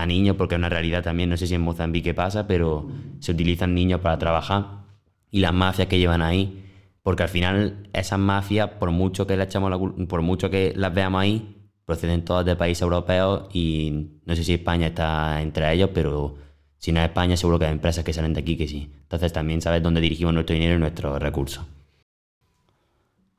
niños, 0.07 0.35
porque 0.37 0.55
es 0.55 0.59
una 0.59 0.69
realidad 0.69 1.03
también, 1.03 1.29
no 1.29 1.37
sé 1.37 1.45
si 1.45 1.53
en 1.53 1.61
Mozambique 1.61 2.13
pasa, 2.13 2.47
pero 2.47 2.89
se 3.19 3.31
utilizan 3.31 3.75
niños 3.75 4.01
para 4.01 4.17
trabajar 4.17 4.85
y 5.29 5.39
las 5.39 5.53
mafias 5.53 5.87
que 5.87 5.99
llevan 5.99 6.21
ahí, 6.23 6.63
porque 7.03 7.23
al 7.23 7.29
final 7.29 7.89
esas 7.93 8.19
mafias, 8.19 8.69
por 8.79 8.91
mucho 8.91 9.27
que 9.27 9.37
le 9.37 9.43
echamos 9.43 9.69
la 9.69 9.77
por 10.07 10.21
mucho 10.23 10.49
que 10.49 10.73
las 10.75 10.93
veamos 10.93 11.21
ahí, 11.21 11.63
proceden 11.85 12.25
todas 12.25 12.45
de 12.45 12.55
países 12.55 12.81
europeos 12.81 13.49
y 13.53 14.09
no 14.25 14.35
sé 14.35 14.43
si 14.43 14.53
España 14.53 14.87
está 14.87 15.41
entre 15.41 15.71
ellos, 15.71 15.91
pero 15.93 16.37
si 16.77 16.91
no 16.91 16.99
es 16.99 17.05
España 17.07 17.37
seguro 17.37 17.59
que 17.59 17.65
hay 17.65 17.71
empresas 17.71 18.03
que 18.03 18.13
salen 18.13 18.33
de 18.33 18.41
aquí 18.41 18.57
que 18.57 18.67
sí. 18.67 18.91
Entonces 19.03 19.31
también 19.31 19.61
sabes 19.61 19.83
dónde 19.83 20.01
dirigimos 20.01 20.33
nuestro 20.33 20.53
dinero 20.55 20.75
y 20.75 20.79
nuestros 20.79 21.21
recursos. 21.21 21.65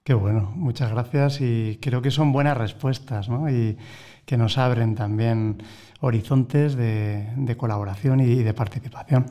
Qué 0.04 0.12
bueno, 0.12 0.52
muchas 0.54 0.90
gracias 0.90 1.40
y 1.40 1.78
creo 1.80 2.02
que 2.02 2.10
son 2.10 2.30
buenas 2.30 2.58
respuestas 2.58 3.30
¿no? 3.30 3.48
y 3.48 3.78
que 4.26 4.36
nos 4.36 4.58
abren 4.58 4.94
también 4.94 5.62
horizontes 6.00 6.76
de, 6.76 7.54
colaboración 7.56 8.20
y 8.20 8.42
de 8.42 8.52
participación. 8.52 9.24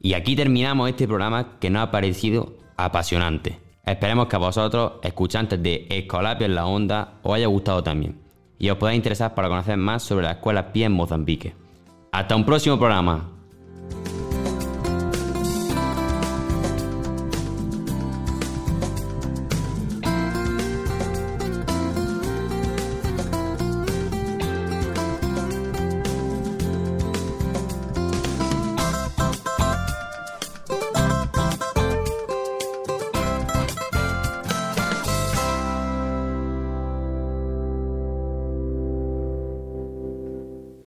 Y 0.00 0.14
aquí 0.14 0.34
terminamos 0.34 0.88
este 0.88 1.06
programa 1.06 1.58
que 1.60 1.68
nos 1.68 1.82
ha 1.82 1.90
parecido 1.90 2.56
apasionante. 2.78 3.60
Esperemos 3.84 4.28
que 4.28 4.36
a 4.36 4.38
vosotros, 4.38 4.92
escuchantes 5.02 5.62
de 5.62 5.86
Escolapio 5.90 6.46
en 6.46 6.54
la 6.54 6.64
Onda, 6.64 7.18
os 7.22 7.34
haya 7.34 7.48
gustado 7.48 7.82
también 7.82 8.18
y 8.58 8.70
os 8.70 8.78
podáis 8.78 8.96
interesar 8.96 9.34
para 9.34 9.48
conocer 9.48 9.76
más 9.76 10.02
sobre 10.02 10.24
la 10.24 10.32
escuela 10.32 10.72
PIE 10.72 10.86
en 10.86 10.92
Mozambique. 10.92 11.63
Hasta 12.14 12.36
un 12.36 12.44
próximo 12.44 12.78
programa. 12.78 13.33